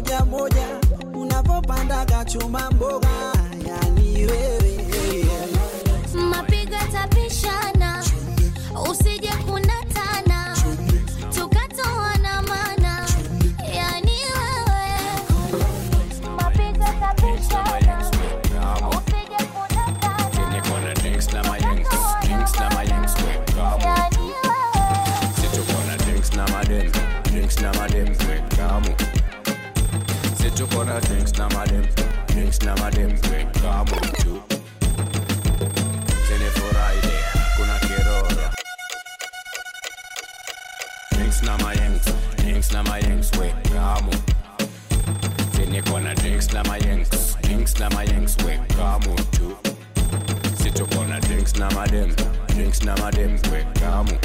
moja 0.00 0.24
moja. 0.24 0.66
Unavopandaga 1.14 2.24
chuma 2.24 2.70
mboga 2.70 3.39
Situkona 30.90 31.06
drinks 31.06 31.38
na 31.38 31.48
madem, 31.48 31.86
drinks 32.26 32.62
na 32.62 32.74
madem, 32.74 33.10
quick 33.22 33.52
kamu 33.62 34.00
tu. 34.18 34.42
Sinifurahi, 36.26 37.00
kuna 37.56 37.78
kiroro. 37.78 38.50
Drinks 41.12 41.42
na 41.42 41.56
mayengs, 41.58 42.04
drinks 42.36 42.72
na 42.72 42.82
mayengs, 42.82 43.30
quick 43.30 43.54
kamu. 43.70 44.12
Sinikona 45.54 46.14
drinks 46.16 46.52
na 46.52 46.62
mayengs, 46.64 47.36
drinks 47.42 47.78
na 47.78 47.88
mayengs, 47.90 48.34
quick 48.42 48.60
kamu 48.76 49.14
tu. 49.30 49.56
situkona 50.62 51.20
drinks 51.20 51.54
na 51.56 51.70
madem 51.70 52.10
drinks 52.48 52.82
na 52.82 52.96
madem 52.96 53.38
kwekamu 53.38 54.18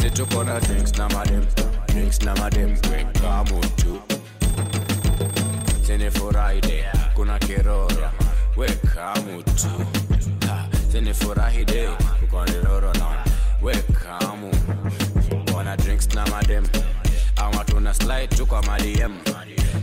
situkona 0.00 0.60
drinks 0.60 0.92
na 0.98 1.08
madem 1.08 1.46
drinks 1.86 2.20
na 2.22 2.34
madem 2.36 2.76
kwekamu 2.76 3.60
tu 3.76 4.00
sinifurahide 5.98 6.84
kuna 7.14 7.38
kiroro. 7.38 8.10
Weka 8.56 9.14
mutu 9.14 9.68
Ha, 10.48 10.68
sinifurahide 10.92 11.88
ukoniroro 12.24 12.92
na. 12.92 13.24
Wekamu 13.62 14.50
wana 15.56 15.76
drinks 15.76 16.08
na 16.14 16.26
madem. 16.26 16.66
Ama 17.36 17.64
tuna 17.64 17.94
slide 17.94 18.26
tu 18.36 18.46
kwa 18.46 18.62
madiem. 18.62 19.18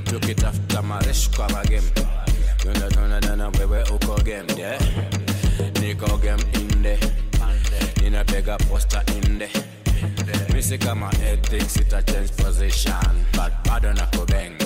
Tukitafuta 0.03 0.81
maresh 0.81 1.29
kwa 1.29 1.49
magem 1.49 1.83
tunatunadana 2.57 3.47
wewe 3.49 3.83
uko 3.83 4.15
game 4.21 4.77
niko 5.81 6.17
game 6.17 6.43
inde. 6.53 6.99
Ninapega 8.01 8.57
posta 8.57 9.03
inde. 9.23 9.49
Misi 10.53 10.77
kama 10.77 11.11
ethics 11.25 11.75
ita 11.75 12.01
change 12.03 12.31
position 12.43 13.25
but 13.31 13.51
bado 13.65 13.93
na 13.93 14.05
kubeng 14.05 14.57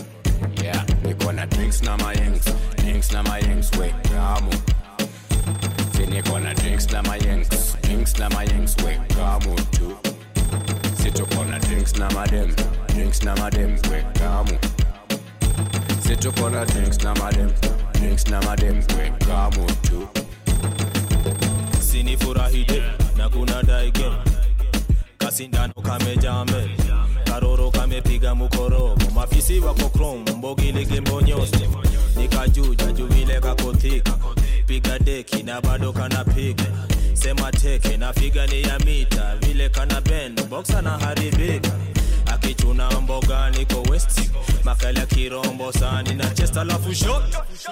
yeah 0.63 0.85
niko 1.05 1.31
na 1.31 1.45
drinks 1.45 1.81
na 1.83 1.97
mayengs 1.97 2.45
drinks 2.77 3.11
na 3.11 3.23
mayengs 3.23 3.71
wekamu 3.79 4.51
si 5.95 6.05
niko 6.05 6.39
na 6.39 6.53
drinks 6.53 6.91
na 6.91 7.01
mayengs 7.03 7.49
drinks 7.81 8.19
na 8.19 8.29
mayengs 8.29 8.75
wekamu 8.85 9.55
tu 9.71 9.97
si 11.03 11.11
tuko 11.11 11.43
na 11.45 11.59
drinks 11.59 11.95
na 11.97 12.09
madem 12.11 12.49
drinks 12.87 13.23
na 13.23 13.35
madem 13.35 13.71
wekamu 13.91 14.57
si 16.07 16.15
tuko 16.15 16.49
na 16.49 16.65
drinks 16.65 17.03
na 17.03 17.13
madem 17.15 17.51
drinks 17.93 18.27
na 18.27 18.41
madem 18.41 18.81
wekamu 18.97 19.65
tu 19.81 20.07
sinifurahide 21.79 22.83
na 23.17 23.29
kuna 23.29 23.63
daige. 23.63 24.11
Kasindano 25.17 25.73
kamejame 25.73 26.69
karoro 27.39 27.71
kamepiga 27.71 28.35
mukorogo 28.35 28.97
mafisi 29.13 29.59
wako 29.59 29.89
krom 29.89 30.25
mbogilige 30.37 31.01
mbonyoste 31.01 31.69
nikajuja 32.17 32.91
juvile 32.91 33.39
kakothika 33.39 34.13
piga 34.65 34.99
deki 34.99 35.43
na 35.43 35.61
bado 35.61 35.93
kanapiga 35.93 36.63
sema 37.13 37.51
teke 37.51 37.97
nafiga 37.97 38.47
ni 38.47 38.61
ya 38.61 38.79
mita. 38.79 39.35
Vile 39.41 39.69
kana 39.69 40.01
bend 40.01 40.45
boksa 40.49 40.81
na 40.81 40.89
haribika. 40.97 41.71
Akichuna 42.25 43.01
mboga 43.01 43.49
niko 43.49 43.81
west 43.91 44.21
makala 44.63 45.05
kirombo 45.05 45.71
sani 45.71 46.13
na 46.13 46.25
chest 46.29 46.57
alafu 46.57 46.93
shot. 46.95 47.23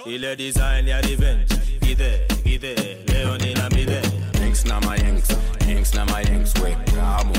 Ile 0.05 0.35
design 0.35 0.87
ya 0.87 1.01
revenge. 1.01 1.55
Githe 1.81 2.19
githe 2.43 2.75
leo 3.07 3.37
nina 3.37 3.69
midhe 3.69 4.01
drinks 4.31 4.65
na 4.65 4.81
mayengs 4.81 5.27
drinks 5.59 5.93
na 5.93 6.05
mayengs 6.05 6.53
wekamu 6.63 7.35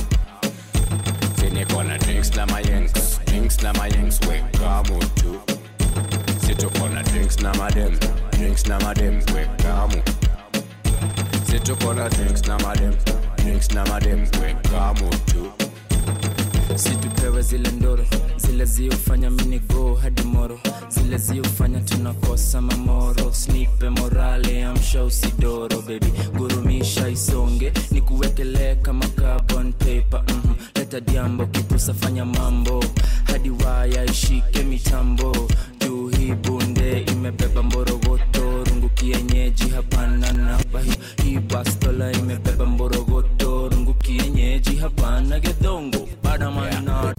si 1.54 1.60
niko 1.60 1.82
na 1.82 1.98
drinks 1.98 2.34
na 2.36 2.46
mayengs 2.46 3.20
drinks 3.26 3.62
na 3.62 3.72
mayengs 3.74 4.20
wekamu 4.28 4.98
tu 5.14 5.40
si 6.46 6.54
tuko 6.54 6.88
na 6.88 7.02
drinks 7.02 7.38
na 7.40 7.52
madem 7.54 7.98
drinks 8.32 8.66
na 8.66 8.78
madem 8.80 9.14
wekamu 9.34 10.02
si 11.46 11.60
tuko 11.60 11.94
na 11.94 12.08
drinks 12.08 12.42
na 12.48 12.58
madem 12.58 12.94
drinks 13.36 13.70
na 13.72 13.84
madem 13.86 14.20
wekamu 14.42 15.10
tu 15.26 15.52
situpewe 16.76 17.42
zile 17.42 17.70
ndoro 17.70 18.04
zile 18.36 18.64
ziufanya 18.64 19.30
minigo 19.30 19.94
hadi 19.94 20.22
moro. 20.22 20.60
Zile 20.88 21.18
ziufanya 21.18 21.80
tunakosa 21.80 22.60
mamoro. 22.60 23.32
Snipe 23.32 23.88
morale 23.88 24.64
amsha 24.64 25.04
usidoro 25.04 25.82
bebi 25.82 26.12
gurumisha 26.36 27.08
isonge 27.08 27.72
ni 27.90 28.00
kuwekelee 28.00 28.74
kama 28.74 29.06
carbon 29.08 29.72
paper 29.72 30.22
mm 30.28 30.54
Dr. 30.94 31.00
Diambo 31.12 31.46
kipusa 31.46 31.94
fanya 31.94 32.24
mambo. 32.24 32.84
Hadi 33.24 33.50
waya 33.50 34.04
ishike 34.04 34.62
mitambo. 34.62 35.48
Juu 35.80 36.08
hii 36.08 36.32
bunde 36.34 37.00
imebeba 37.00 37.62
mborogoto 37.62 38.64
rungu 38.64 38.88
kienyeji 38.88 39.68
hapana 39.68 40.32
napa 40.32 40.80
hii. 41.24 41.38
Bastola 41.38 42.12
imebeba 42.12 42.66
mborogoto 42.66 43.68
rungu 43.68 43.94
kienyeji 43.94 44.76
hapana 44.76 45.40
gedongo. 45.40 46.08
Badamanat 46.22 46.82
yeah. 46.82 47.14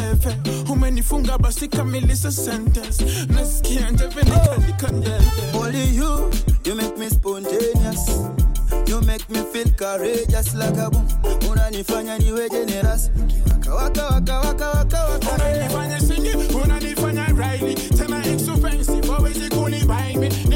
Veve 0.00 0.36
umenifunga 0.72 1.38
basi 1.38 1.68
kamilisa 1.68 2.32
sentence 2.32 3.04
nasikia 3.28 3.90
njeve 3.90 4.22
nikaandika 4.22 4.88
njeve 4.88 5.26
Only 5.54 5.96
you, 5.96 6.30
you 6.64 6.74
make 6.74 6.96
me 6.98 7.08
spontaneous. 7.10 8.08
You 8.88 9.00
make 9.00 9.28
me 9.30 9.40
feel 9.52 9.70
courageous 9.76 10.54
like 10.54 10.76
a 10.78 10.90
boom. 10.90 11.06
Unanifanya 11.50 12.18
niwe 12.18 12.48
generous. 12.50 13.10
Waka 13.76 14.04
waka 14.04 14.38
waka 14.40 14.70
waka 14.70 15.04
waka 15.04 15.32
unanifanya 15.34 16.00
singi 16.00 16.30
unanifanya 16.64 17.26
raili 17.26 17.74
tena 17.74 18.26
expensive 18.26 19.08
wawezi 19.08 19.48
kunibai 19.50 20.16
mi 20.16 20.28
nina 20.28 20.48
deni 20.48 20.55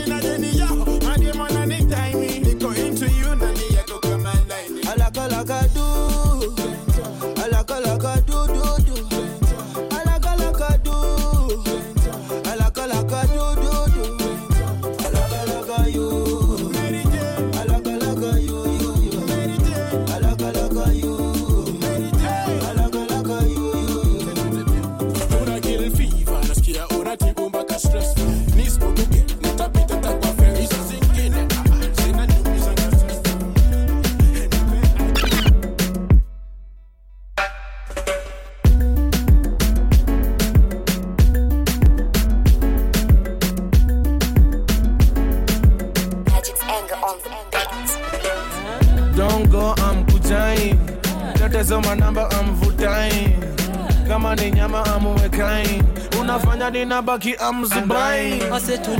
I'm 57.12 57.64
zubain. 57.64 58.40
I 58.52 58.58
say 58.60 58.76
tonight 58.76 58.99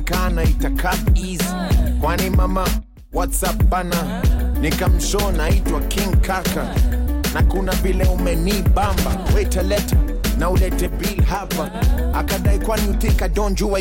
kwa 0.00 0.16
foni 0.16 0.30
kana 0.30 0.42
itakab 0.44 1.16
easy. 1.16 1.44
Kwani 2.00 2.30
mama 2.30 2.66
whatsapp 3.12 3.62
bana? 3.68 4.22
Nikamshow 4.60 5.32
naitwa 5.32 5.80
king 5.80 6.16
kaka. 6.20 6.74
Na 7.34 7.42
kuna 7.42 7.72
vile 7.72 8.04
umenibamba. 8.04 9.16
Bamba 9.34 9.62
leta 9.62 9.96
na 10.38 10.50
ulete 10.50 10.88
bill 10.88 11.22
hapa. 11.24 11.70
Akadai 12.14 12.58
kwani 12.58 12.88
utika 12.88 13.28
donjua 13.28 13.78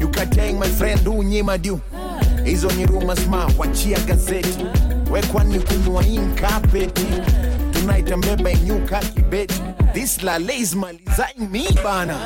yu 0.00 0.08
kataying 0.10 0.58
my 0.58 0.68
friend 0.68 1.08
unyima 1.08 1.58
du 1.58 1.80
hizo 2.44 2.70
ni 2.70 2.86
rumors 2.86 3.26
ma 3.26 3.48
wachia 3.58 3.98
gazeti. 4.00 4.66
We 5.10 5.22
kwani 5.22 5.58
kunua 5.60 6.06
inkapeti 6.06 7.06
tunaita 7.72 8.16
inyuka 8.50 8.98
kibeti 9.00 9.62
this 9.92 10.22
lale 10.22 10.58
bana. 11.84 12.16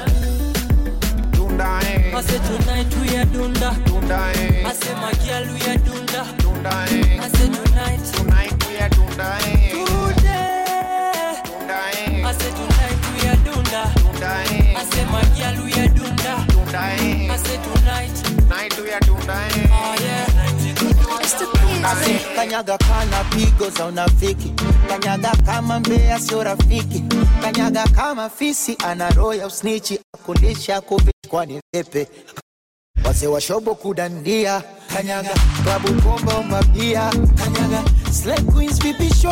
Dundae 1.32 2.05
I 2.16 2.22
say 2.22 2.38
tonight 2.38 2.94
we 2.96 3.14
are 3.18 3.26
dunda. 3.26 3.70
dundae 3.84 4.64
I 4.64 4.72
say 4.72 4.94
my 4.94 5.12
girl 5.20 5.44
we 5.52 5.60
are 5.68 5.76
dunda. 5.84 6.22
dundae 6.40 7.20
I 7.20 7.28
say 7.28 7.48
tonight. 7.52 8.04
tonight 8.14 8.66
we 8.66 8.78
are 8.78 8.88
dundae 8.88 9.84
Today. 10.16 11.42
dundae 11.44 12.24
I 12.24 12.32
say 12.32 12.50
tonight 12.56 13.02
we 13.12 13.28
are 13.28 13.36
dunda. 13.44 13.82
dundae 14.00 14.76
I 14.76 14.84
say 14.92 15.04
my 15.12 15.24
girl 15.36 15.56
we 15.62 15.72
are 15.74 15.92
dunda. 15.92 16.34
dundae 16.52 17.28
I 17.28 17.36
say 17.36 17.58
tonight. 17.62 18.14
tonight 18.24 18.80
we 18.80 18.92
are 18.92 19.00
yeah. 19.00 19.65
Kanyaga 21.82 22.78
kana 22.78 23.24
pigo 23.30 23.70
za 23.70 23.86
unafiki, 23.86 24.52
kanyaga 24.88 25.30
kama 25.46 25.80
mbea 25.80 26.20
sio 26.20 26.42
rafiki, 26.44 27.04
kanyaga 27.42 27.84
kama 27.88 28.30
fisi 28.30 28.76
ana 28.88 29.10
roho 29.10 29.34
ya 29.34 29.46
usnichi, 29.46 30.00
akundisha 30.14 30.80
kuvishi 30.80 31.12
kwani 31.28 31.60
pepe. 31.72 32.08
Wazee 33.04 33.26
wa 33.26 33.40
shobo 33.40 33.74
kudandia, 33.74 34.62
kanyaga 34.94 35.34
klabu 35.64 35.92
bomba 35.92 36.42
mabia, 36.42 37.10
kanyaga 37.36 37.82
slay 38.12 38.40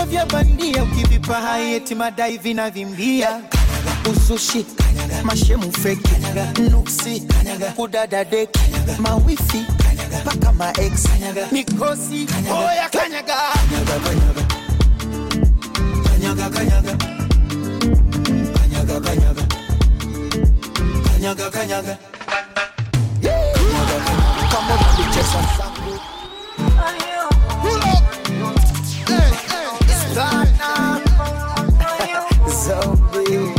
vya 0.04 0.26
bandia, 0.26 0.82
ukivipa 0.82 1.34
haieti 1.34 1.94
madai 1.94 2.38
vinavimbia, 2.38 3.40
uzushi, 4.10 4.64
kanyaga 4.64 5.22
mashemu 5.24 5.72
nuksi, 6.70 7.20
kanyaga 7.20 7.66
kudada 7.72 8.24
kanyaga 8.46 8.96
mawifi, 8.98 9.66
kanyaga. 9.96 10.18
Paka 10.24 10.50
ma 10.52 10.68
ex, 10.80 11.02
kanyaga. 11.06 11.44
Mikosi, 11.52 12.26
oya 12.50 12.86
kanyaga, 12.90 13.38
kanyaga 16.04 16.44
kanyaga, 21.06 21.50
kanyaga. 21.50 21.94
Sana. 30.14 31.00
Zombie. 32.46 33.52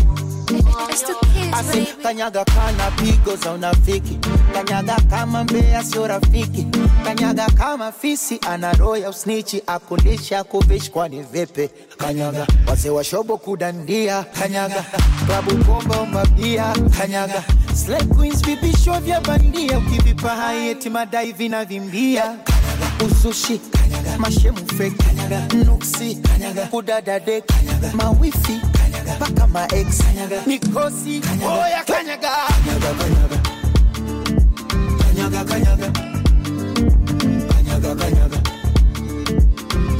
Asi 1.53 1.85
kanyaga 2.03 2.45
kana 2.45 2.91
pigo 2.97 3.35
za 3.35 3.51
unafiki, 3.51 4.19
kanyaga 4.55 4.95
kama 5.09 5.43
mbea 5.43 5.83
sio 5.83 6.07
rafiki, 6.07 6.67
kanyaga 7.05 7.45
kama 7.45 7.91
fisi 7.91 8.39
ana 8.47 8.73
roho 8.73 8.97
ya 8.97 9.09
usnichi, 9.09 9.63
akundisha 9.67 10.43
kuvishi 10.43 10.91
kwani 10.91 11.21
vipi? 11.21 11.69
Kanyaga 11.97 12.47
wazee 12.67 12.89
wa 12.89 13.03
shobo 13.03 13.37
kudandia, 13.37 14.23
kanyaga 14.23 14.85
klabu 15.25 15.51
bomba 15.63 16.05
mabia, 16.05 16.73
kanyaga 16.97 17.43
slay 17.85 18.03
queens 18.03 18.41
vipisho 18.45 18.99
vya 18.99 19.21
bandia, 19.21 19.77
ukivipa 19.77 20.29
hai 20.29 20.67
eti 20.69 20.89
madai 20.89 21.31
vinavimbia, 21.33 22.21
kanyaga 22.21 23.61
kanyaga 23.71 24.17
mashemu 24.17 24.57
fake, 24.77 25.03
kanyaga 25.03 25.47
nuksi, 25.65 26.15
kanyaga 26.15 26.65
kudada 26.65 27.19
dek, 27.19 27.45
kanyaga 27.45 27.91
mawifi, 27.93 28.61
kanyaga 28.77 29.13
paka 29.19 29.47
ma 29.47 29.67
ex, 29.73 29.97
kanyaga 30.03 30.41
mikosi, 30.47 31.21
oya 31.43 31.83
kanyaga, 31.83 32.29
kanyaga 32.65 32.93
kanyaga, 32.93 33.44
kanyaga 35.45 35.91
kanyaga, 37.49 37.95
kanyaga 37.95 37.95
kanyaga, 37.95 38.39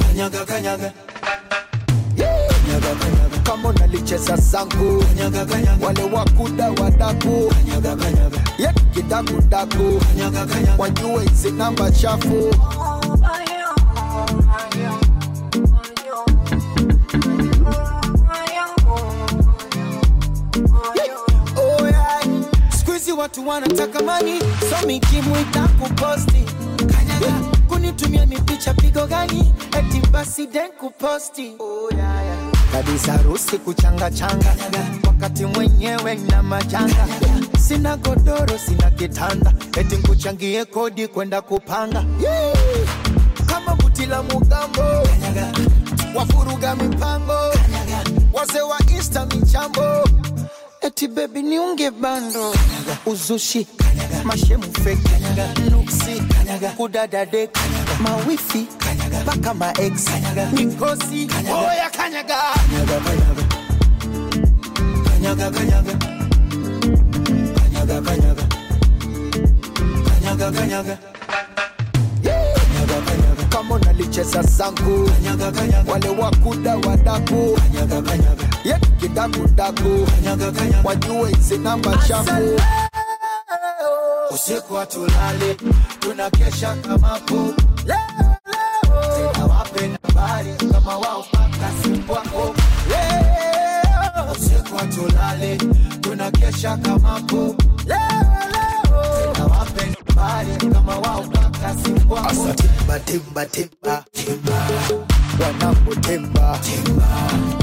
kanyaga 0.08 0.46
kanyaga. 0.46 0.92
Kanyaga, 2.16 2.96
kanyaga. 3.00 3.38
kama 3.44 3.70
unalicheza 3.70 4.36
zangu 4.36 5.04
kanyaga, 5.04 5.46
kanyaga. 5.46 5.86
wale 5.86 6.04
wakuda 6.04 6.70
wadaku 6.70 7.50
kanyaga, 7.54 7.96
kanyaga. 7.96 8.38
Yet 8.58 8.76
kidakudaku 8.94 10.00
kanyaga, 10.00 10.46
kanyaga. 10.46 10.76
wajue 10.78 11.24
hizi 11.24 11.52
namba 11.52 11.92
chafu 11.92 12.28
Oh, 12.28 12.80
oh, 12.80 13.14
oh 13.14 13.45
watu 23.18 23.48
wanataka 23.48 24.04
mani, 24.04 24.40
so 24.40 24.88
mikimu 24.88 25.36
kunitumia 27.68 28.26
mipicha 28.26 28.74
pigo 28.74 29.08
gani? 29.08 29.54
Eti 29.80 30.08
basi 30.12 30.48
den 30.48 30.72
kuposti. 30.72 31.54
Oh, 31.60 31.90
Kabisa 32.72 33.12
harusi 33.12 33.58
kuchanga 33.58 34.12
changa. 34.12 34.56
Wakati 35.08 35.46
mwenyewe 35.46 36.16
na 36.16 36.44
majanga, 36.44 37.08
sina 37.60 37.98
godoro 37.98 38.58
sina 38.66 38.90
kitanda, 38.92 39.54
eti 39.78 39.96
nkuchangie 39.96 40.66
kodi 40.66 41.08
kwenda 41.08 41.42
kupanga. 41.42 42.06
Kama 43.46 43.76
buti 43.76 44.06
la 44.06 44.24
mugambo. 44.24 44.84
Wafuruga 46.16 46.76
mipango. 46.76 47.54
Wase 48.34 48.62
wa 48.62 48.80
insta 48.96 49.26
michambo. 49.26 50.04
Eti 50.86 51.07
baby 51.07 51.41
niunge 51.41 51.91
bando 51.91 52.52
Kanyaga. 52.52 52.98
Uzushi 53.06 53.66
Kanyaga. 53.78 54.24
Mashemu 54.24 54.64
fake 54.84 55.03
Kanyaga. 55.10 55.45
Nuksi 55.72 56.22
Kanyaga. 56.34 56.70
Kudada 56.78 57.26
dek 57.26 57.52
Kanyaga. 57.53 57.94
Mawifi 58.03 58.68
Kanyaga. 58.78 59.24
Baka 59.26 59.53
ma 59.53 59.72
ex 59.80 60.06
Kanyaga. 60.06 60.45
Mikosi 60.53 61.28
Kanyaga. 61.28 61.57
Oya 61.57 61.90
Kanyaga 61.90 62.38
Kanyaga 62.53 62.98
Kanyaga 65.06 65.48
Kanyaga 65.52 65.52
Kanyaga 65.56 65.95
Kanyaga 67.56 68.02
Kanyaga 68.06 68.45
Kanyaga 70.06 70.52
Kanyaga 70.52 70.98
kama 73.56 73.80
nalicheza 73.80 74.41
zangu. 74.41 75.10
Wale 75.91 76.10
wakuda 76.10 76.76
wadaku 76.76 77.60
ye 78.64 78.80
kidakudaku 78.99 80.07
wajue 80.84 81.30
hizi 81.30 81.57
namba 81.57 81.98
chafu. 82.07 82.60
Usiku 84.36 84.73
hatulali 84.76 85.56
tunakesha 85.99 86.76
kama 86.76 87.19
pu 87.19 87.53
zinawape 89.15 89.88
nambari 89.88 90.53
kama 90.73 90.98
wao 90.98 91.23
paka 91.32 91.72
simu 91.84 92.03
usiku 94.32 94.76
hatulali 94.77 95.57
tunakesha 96.02 96.77
kama 96.77 97.19
pu 97.19 97.56
leo 97.86 97.98
leo 98.52 99.35
bahari 100.16 100.56
timba 100.58 100.96
wao 100.96 101.26
hasa 102.24 102.54
timba 102.54 103.00
timba 103.00 103.46
timba 103.46 104.04
timba 104.14 104.68
wanapotemba 105.40 106.60
timba 106.64 107.08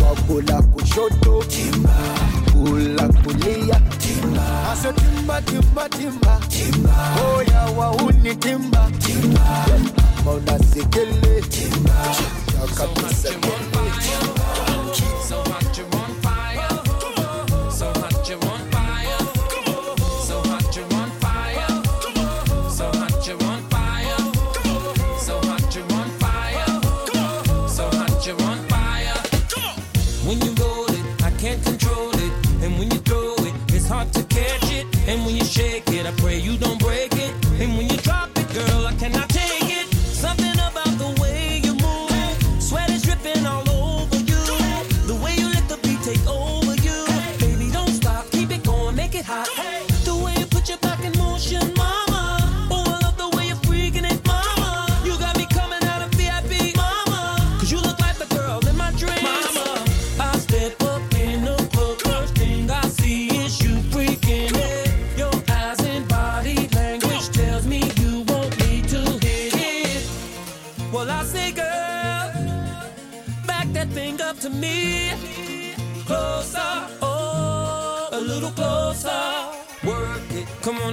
wakula 0.05 0.63
kushoto 0.63 1.45
timba. 1.45 1.95
Kula 2.53 3.09
kulia 3.09 3.81
timba 3.99 4.43
hasa 4.43 4.93
timba. 4.93 5.43
Timba 5.43 5.89
timba 5.89 6.41
timba 6.49 6.93
hoya 6.93 7.61
wauni 7.79 8.37
timba 8.37 8.91
timba 8.99 9.67
mauna 10.25 10.59
sikele 10.59 11.41
timba 11.43 12.17
kabisa 12.77 13.29
timba 13.31 14.42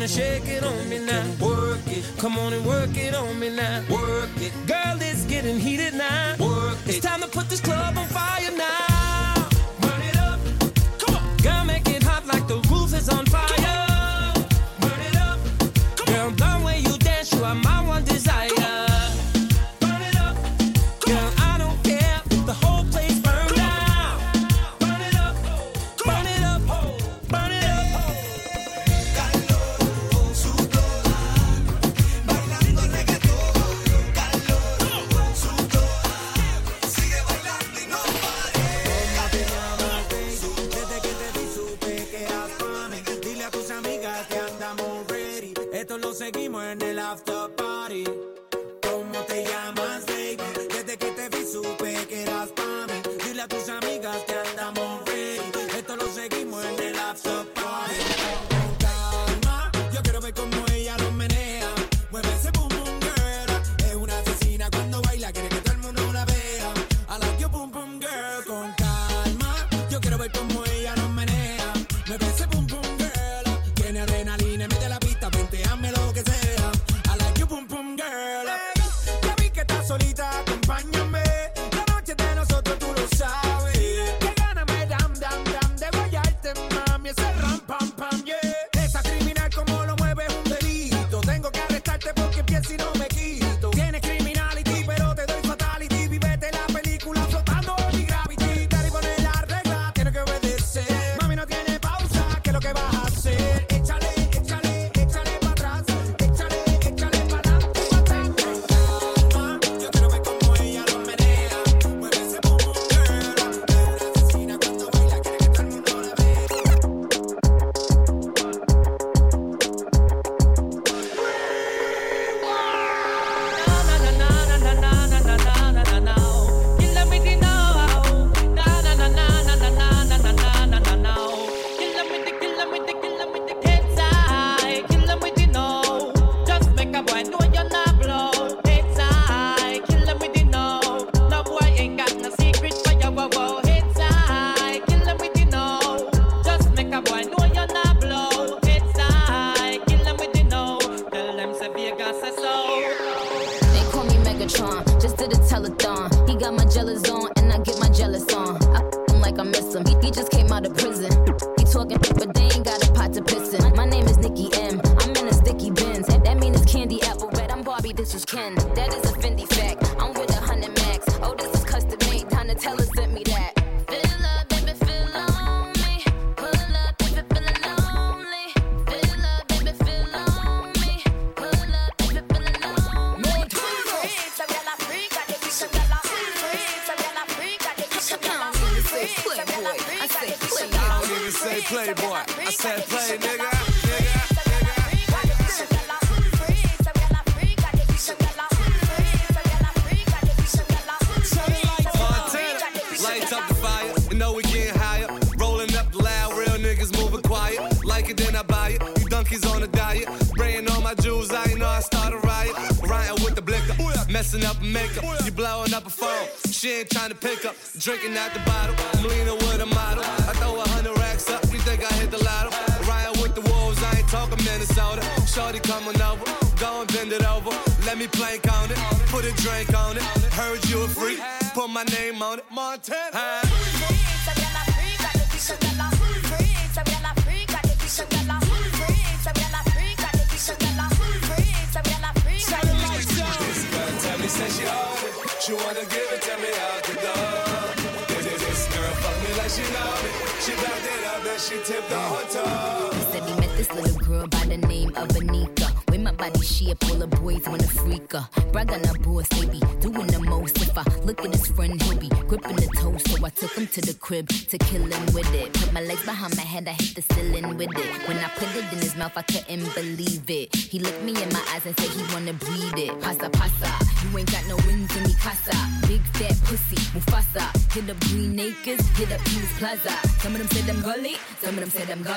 shake 0.10 0.48
it 0.48 0.64
on 0.64 0.90
me 0.90 0.98
now. 0.98 1.23
Work 1.40 1.86
it. 1.86 2.03
Come 2.18 2.38
on 2.38 2.53
and 2.53 2.65
work 2.65 2.98
it 2.98 3.14
on 3.14 3.40
me 3.40 3.49
now. 3.49 3.84
Work 3.90 4.36
it. 4.38 4.52
Girl, 4.65 4.98
it's 4.99 5.26
getting 5.26 5.60
heated 5.60 5.94
now. 5.94 6.36
Work 6.40 6.77
it. 6.86 6.95
It's 6.95 7.06
time 7.06 7.22
to 7.22 7.27
put 7.27 7.48
this 7.49 7.61
club 7.61 7.95
on 7.95 8.07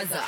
Gaza. 0.02 0.24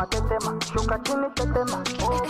mama 0.00 0.06
tetema, 0.06 0.58
shuka 0.72 0.98
chini 0.98 1.26
tetema, 1.34 1.84
oh, 2.04 2.20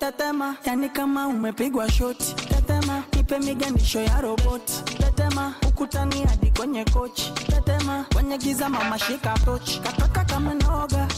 tetema, 0.00 0.56
yani 0.64 0.88
kama 0.88 1.26
umepigwa 1.28 1.90
shoti. 1.90 2.34
Tetema, 2.34 3.02
ipe 3.20 3.38
miganisho 3.38 4.00
ya 4.00 4.20
roboti. 4.20 4.82
Tetema, 4.98 5.54
ukutani 5.68 6.24
hadi 6.24 6.50
kwenye 6.50 6.84
kochi. 6.84 7.32
Tetema, 7.32 8.04
kwenye 8.14 8.38
giza 8.38 8.68
mama 8.68 8.98
shika 8.98 9.34
tochi, 9.44 9.80
katoka 9.80 10.24
kama 10.24 10.54
noga. 10.54 11.08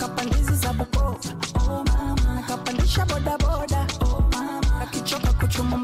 Oh 0.00 0.54
za 0.54 0.72
Bukoba 0.72 1.16
oh 1.70 1.84
bodaboda. 3.06 3.86
Oh, 4.00 4.24
Akichoka 4.82 5.32
kuchuma 5.32 5.76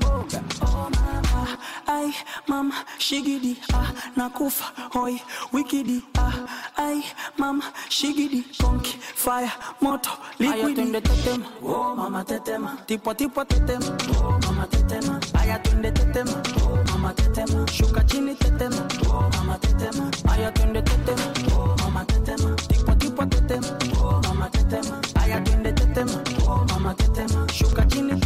ai 2.05 2.15
mam 2.49 2.73
shigidi 2.99 3.57
ah 3.75 3.89
nakufa 4.17 4.65
hoi 4.93 5.21
wikidi 5.53 6.03
ah. 6.19 6.33
Ai 6.77 7.05
mam 7.39 7.63
shigidi 7.89 8.43
konki 8.61 8.99
fire 9.15 9.51
moto 9.81 10.11
liquidi. 10.39 10.61
ayatende 10.63 11.01
tetema 11.01 11.47
oh 11.63 11.95
mama 11.97 12.25
tetema 12.25 12.77
tipo 12.87 13.15
tipo 13.15 13.45
tetema 13.45 13.87
oh 14.21 14.39
mama 14.47 14.67
tetema 14.67 15.21
ayatende 15.41 15.91
tetema 15.93 16.33
oh 16.67 16.79
mama 16.93 17.13
tetema 17.15 17.67
shuka 17.73 18.05
chini 18.05 18.35
tetema 18.35 18.77
oh 19.11 19.31
mama 19.37 19.59
tetema 19.59 20.11
ayatende 20.33 20.83
tetema 20.83 21.27
oh 21.57 21.77
mama 21.83 22.05
tetema 22.05 22.57
tipo 22.69 22.95
tipo 22.95 23.27
tetema 23.27 23.67
oh 24.03 24.21
mama 24.29 24.51
tetema 24.51 25.01
ayatende 25.23 25.73
tetema 25.73 26.13
oh 26.49 26.65
mama 26.69 26.95
tetema 26.95 27.47
shuka 27.53 27.85
chini 27.87 28.21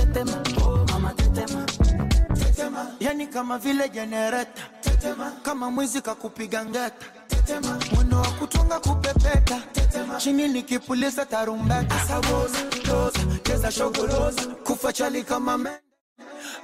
yani 3.08 3.26
kama 3.26 3.58
vile 3.58 3.88
jenereta 3.88 4.62
kama 5.42 5.70
mwizi 5.70 6.00
kakupiga 6.00 6.64
ngeta. 6.64 7.06
Tetema. 7.28 7.78
mwendo 7.94 8.16
wa 8.16 8.28
kutunga 8.30 8.80
kupepeta. 8.80 9.62
Chini 10.18 10.48
nikipuliza 10.48 11.26
tarumbeta. 11.26 11.94
Asaboza, 11.94 12.58
doza, 12.86 13.18
keza 13.42 13.70
shogoloza 13.72 14.46
kufa 14.46 14.92
chali 14.92 15.22
kama 15.22 15.58
menda 15.58 15.80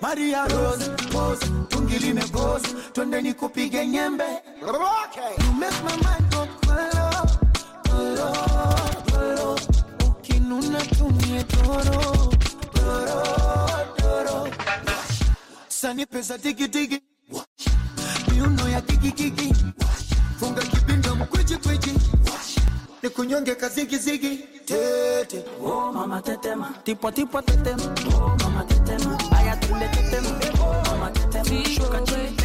Maria 0.00 0.46
Rose, 0.48 0.90
pose, 1.12 1.46
tungi 1.68 1.98
limepoza, 1.98 2.68
twende 2.92 3.22
nikupige 3.22 3.86
nyembe. 3.86 4.24
Okay. 4.62 5.46
You 5.46 5.52
make 5.52 5.82
my 5.84 5.96
mind 5.96 6.30
go 6.30 6.48
polo, 6.60 7.10
polo, 7.84 8.32
polo, 9.06 9.58
ukinuna 10.08 10.80
tumie 10.80 11.44
toro, 11.44 12.32
polo. 12.72 13.53
Sani 15.84 16.06
pesa 16.06 16.38
tiki 16.38 16.68
tiki, 16.68 16.98
miuno 18.32 18.68
ya 18.68 18.80
kiki 18.80 19.12
kiki, 19.12 19.54
funga 20.38 20.62
kipinda 20.62 21.14
mkwiji 21.14 21.56
kwiji, 21.56 21.90
ni 23.02 23.08
kunyonge 23.10 23.54
kazigi 23.54 23.98
zigi 23.98 24.36
tete. 24.64 25.44
Oh 25.64 25.92
mama 25.92 26.22
tetema, 26.22 26.72
tipo 26.84 27.10
tipo 27.10 27.42
tetema, 27.42 27.82
oh 28.16 28.36
mama 28.42 28.64
tetema, 28.64 29.18
aya 29.36 29.56
tule 29.56 29.88
tetema, 29.88 30.28
oh 30.64 30.82
mama 30.90 31.10
tetema, 31.10 31.64
shuka 31.64 32.00
chini 32.00 32.36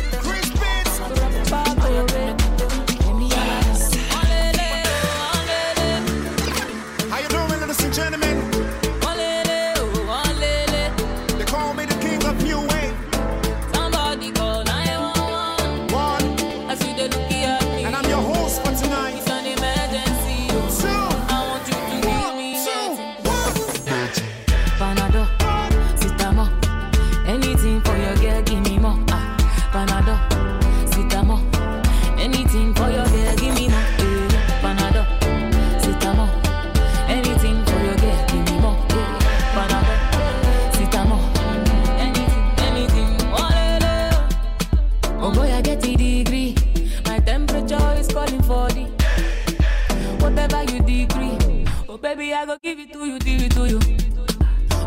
baby, 52.30 52.34
I 52.36 52.46
go 52.46 52.58
give 52.62 52.80
it 52.80 52.94
to 52.94 53.06
you, 53.06 53.20
give 53.20 53.42
it 53.42 53.52
to 53.54 53.68
you. 53.68 53.80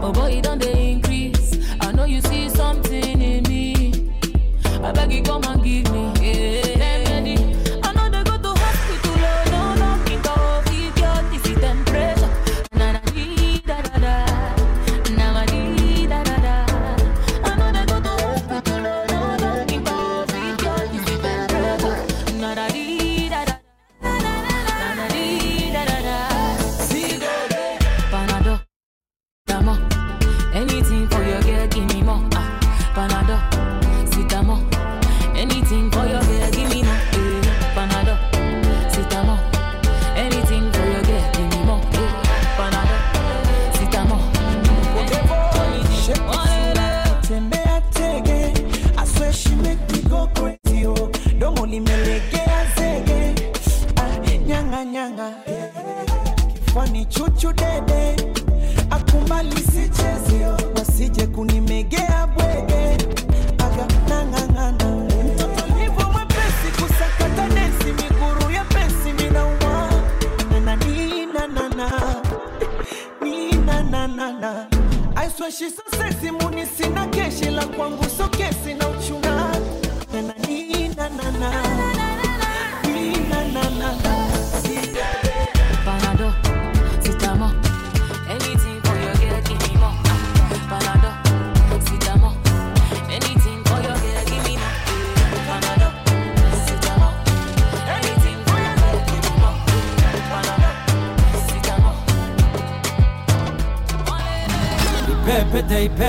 Oh 0.01 0.13
boy, 0.13 0.31
it 0.31 0.45
don't 0.45 0.61
they 0.61 0.93
increase. 0.93 1.59
I 1.81 1.93
know 1.93 2.05
you 2.05 2.21
see 2.21 2.49
something 2.49 3.21
in 3.21 3.43
me. 3.45 4.13
I 4.83 4.93
beg 4.93 5.13
you, 5.13 5.23
come 5.23 5.45
and 5.45 5.63
give 5.63 5.92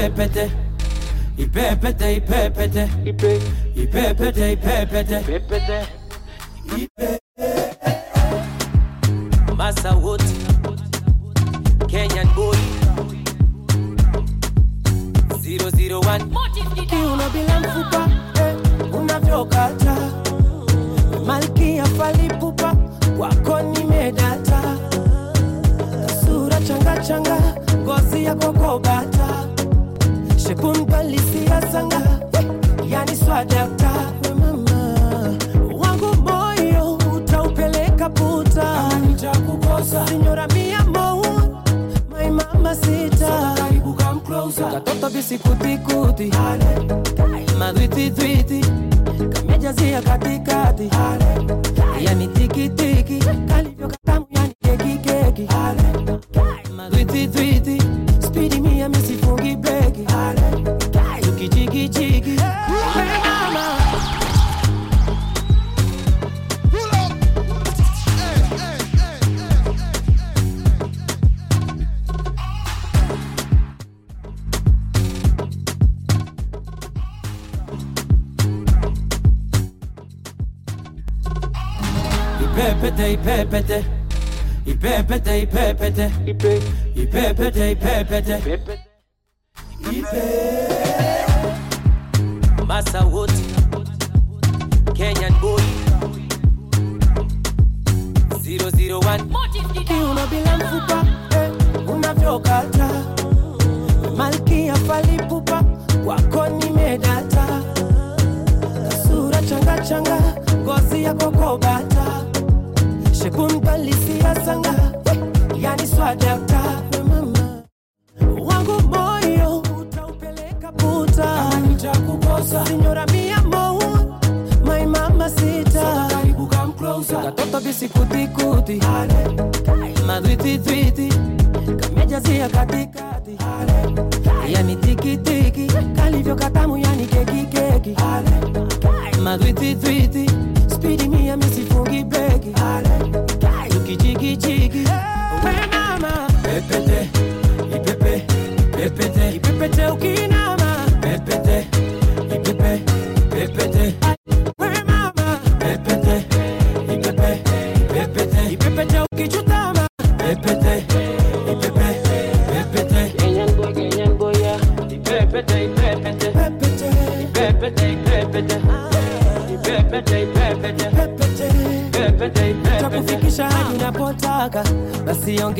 pepete 0.09 0.51
I 1.37 1.45
pepete, 1.47 2.15
i 2.15 2.21
pepete 2.21 2.89
I 3.05 3.87
pepete, 3.87 4.51
i 4.51 4.57
pepete. 4.57 5.23
Pepete 5.23 5.92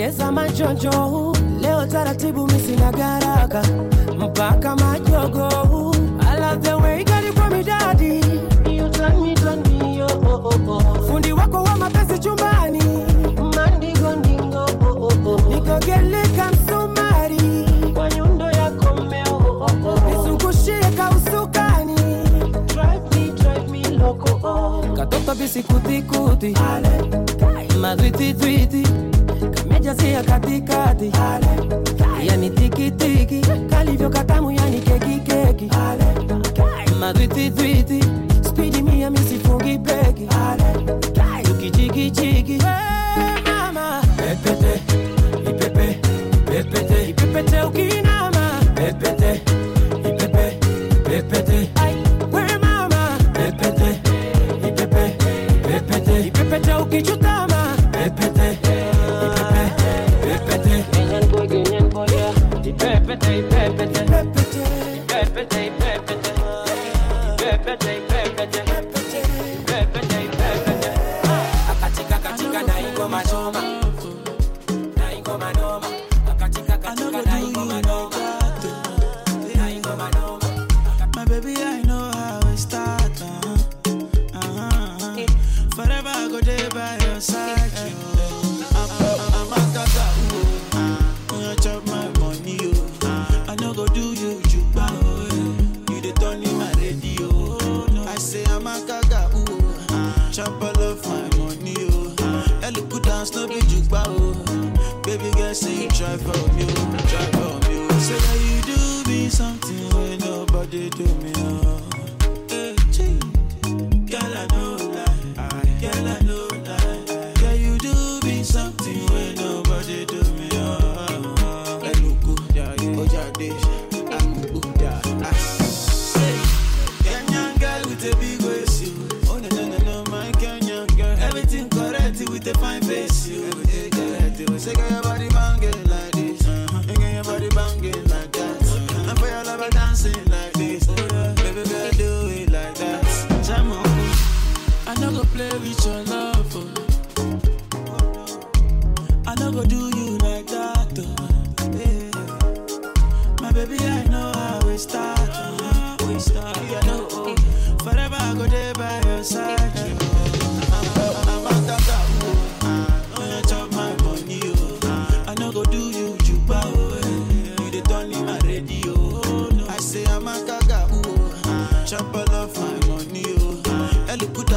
Cause 0.03 0.19
I'm 0.19 0.37
a 0.37 0.47
JoJo. 0.47 1.02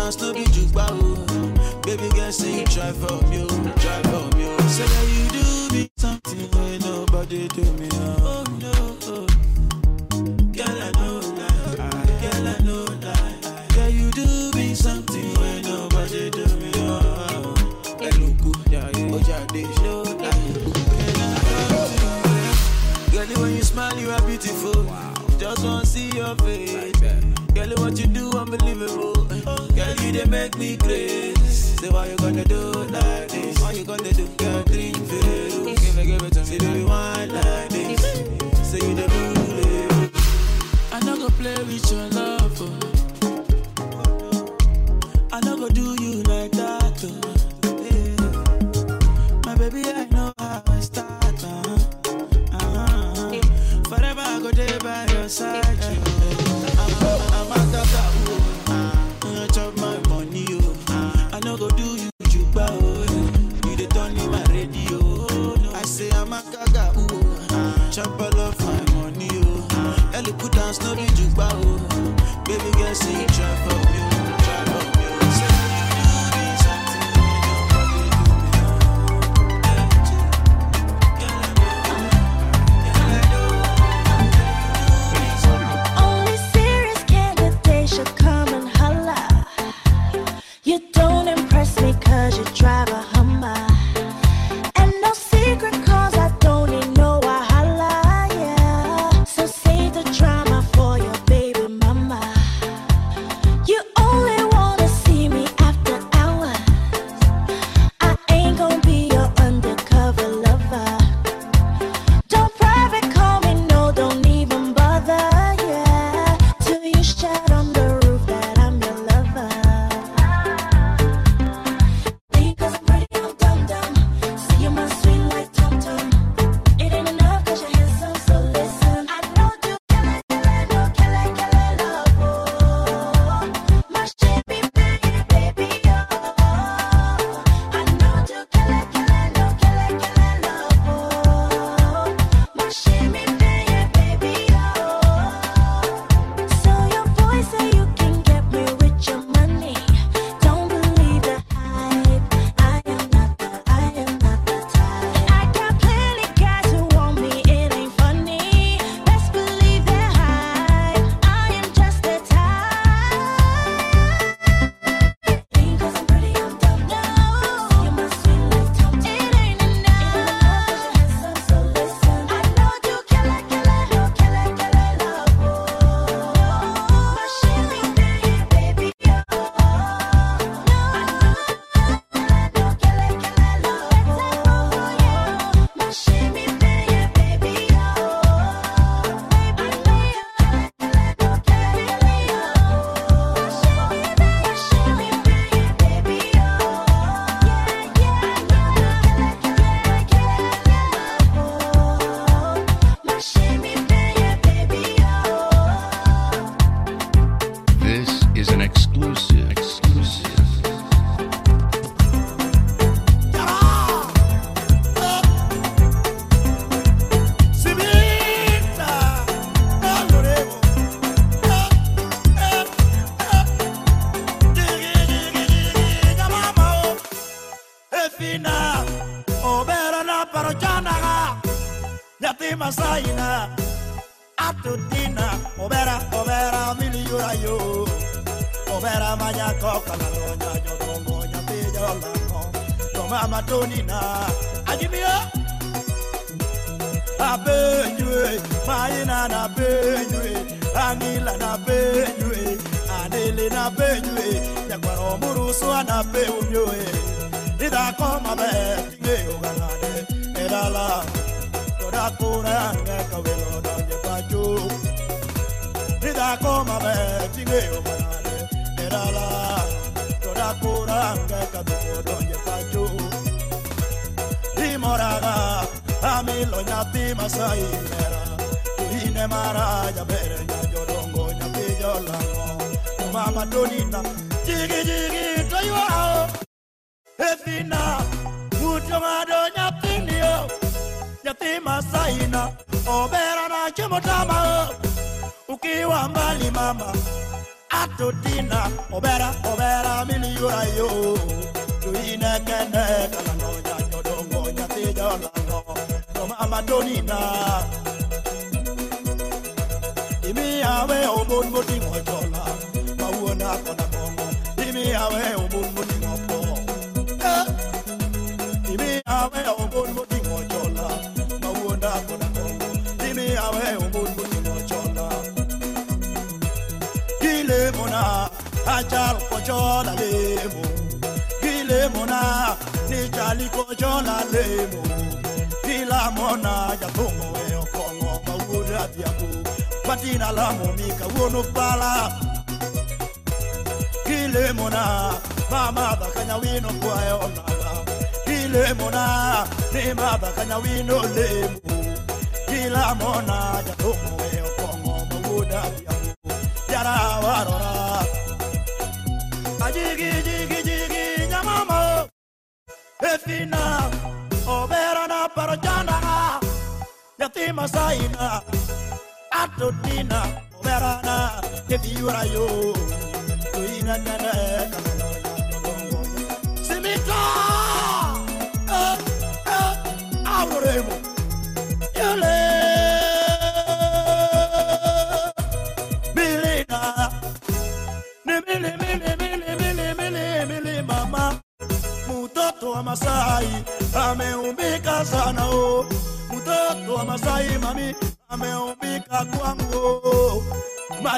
chance 0.06 0.16
to 0.16 0.32
be 0.32 0.44
jukba. 0.44 0.86
Baby 1.84 2.08
girl, 2.14 2.30
say 2.30 2.60
you 2.60 2.66
try 2.66 2.92
for 2.92 3.20
me, 3.26 3.42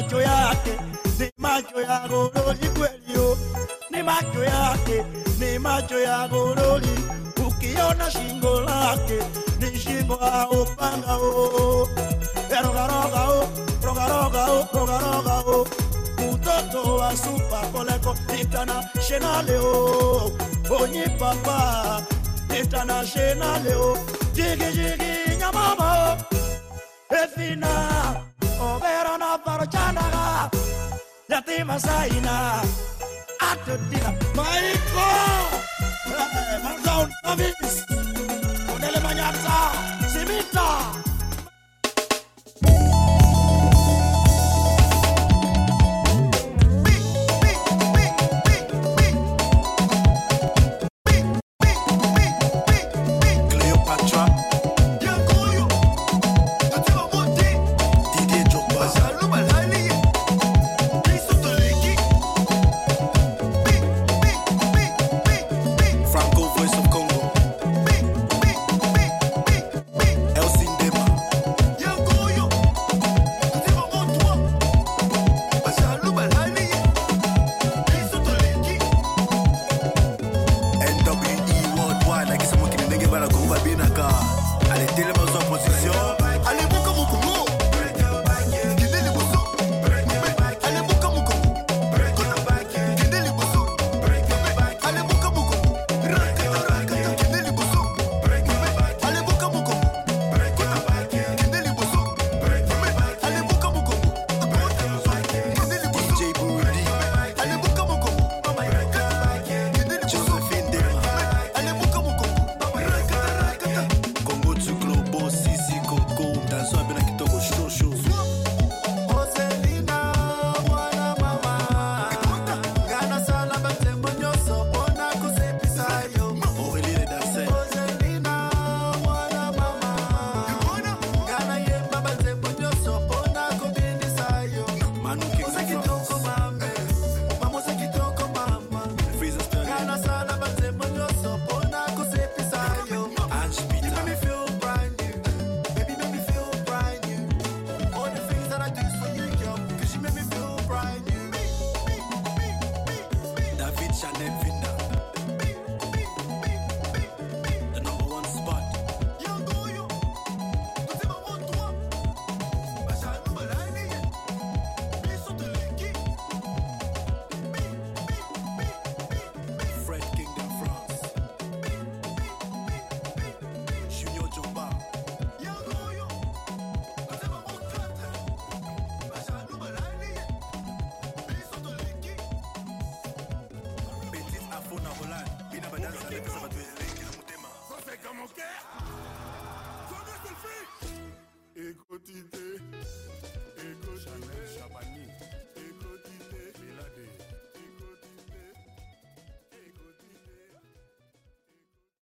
macho 0.01 0.20
yake, 0.23 0.79
ni 1.19 1.31
macho 1.39 1.81
ya 1.81 2.09
gololi 2.09 2.69
kweli, 2.77 3.19
oh, 3.19 3.37
ni 3.91 4.03
macho 4.03 4.45
yake, 4.45 5.05
ni 5.41 5.59
macho 5.59 5.99
ya 5.99 6.29
gololi. 6.29 6.89
Ukiona 7.47 8.11
shingo 8.11 8.61
lake 8.61 9.19
ni 9.61 9.79
shingo 9.79 10.15
ya 10.23 10.49
upanga, 10.51 11.16
oh, 11.16 11.89
rogaroga, 12.51 13.29
oh, 13.29 13.49
rogaroga, 13.83 14.45
oh, 14.53 14.69
rogaroga, 14.73 15.35
oh, 15.47 15.66
mtoto 16.33 16.95
wa 16.97 17.16
super 17.16 17.73
koleko 17.73 18.15
international, 18.41 19.51
oh, 19.65 20.31
onye 20.81 21.09
papa 21.19 22.03
international, 22.61 23.66
oh, 23.81 23.99
jigi 24.33 25.37
nyamama, 25.39 26.16
oh, 27.11 27.15
efina 27.15 28.28
oberona 28.60 29.30
farocanaga 29.44 30.51
yatima 31.30 31.76
saina 31.86 32.35
atodina 33.51 34.10
maiko 34.36 35.06
manzaun 36.64 37.10
avis 37.32 37.76
onele 38.74 39.01
manyata 39.06 39.59
simita. 40.12 40.68